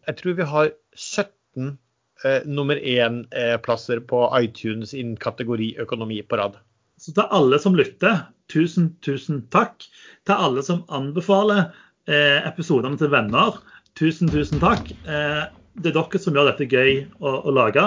[0.08, 1.78] Jeg tror vi har 17
[2.24, 6.56] eh, nummer én-plasser eh, på iTunes innen kategori økonomi på rad.
[6.98, 9.84] Så til alle som lytter, tusen, tusen takk.
[10.26, 11.72] Til alle som anbefaler
[12.08, 13.58] eh, episodene til venner,
[13.98, 14.88] tusen, tusen takk.
[15.04, 15.44] Eh,
[15.74, 17.84] det er dere som gjør dette gøy å, å lage.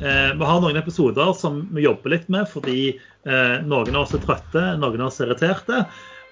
[0.00, 4.16] Eh, vi har noen episoder som vi jobber litt med fordi eh, noen av oss
[4.16, 5.84] er trøtte, noen av oss er irriterte.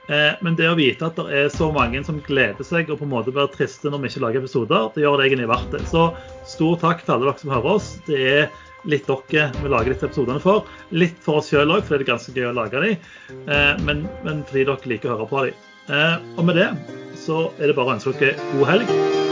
[0.09, 3.07] Eh, men det å vite at det er så mange som gleder seg og på
[3.07, 5.85] en måte blir triste når vi ikke lager episoder, det gjør det egentlig verdt det.
[5.91, 6.09] Så
[6.49, 7.93] stor takk til alle dere som hører oss.
[8.09, 8.51] Det er
[8.89, 10.67] litt dere vi lager disse episodene for.
[10.97, 13.09] Litt for oss sjøl òg, fordi det er ganske gøy å lage dem.
[13.47, 15.65] Eh, men, men fordi dere liker å høre på dem.
[15.89, 16.71] Eh, og med det
[17.19, 19.28] så er det bare å ønske dere god helg.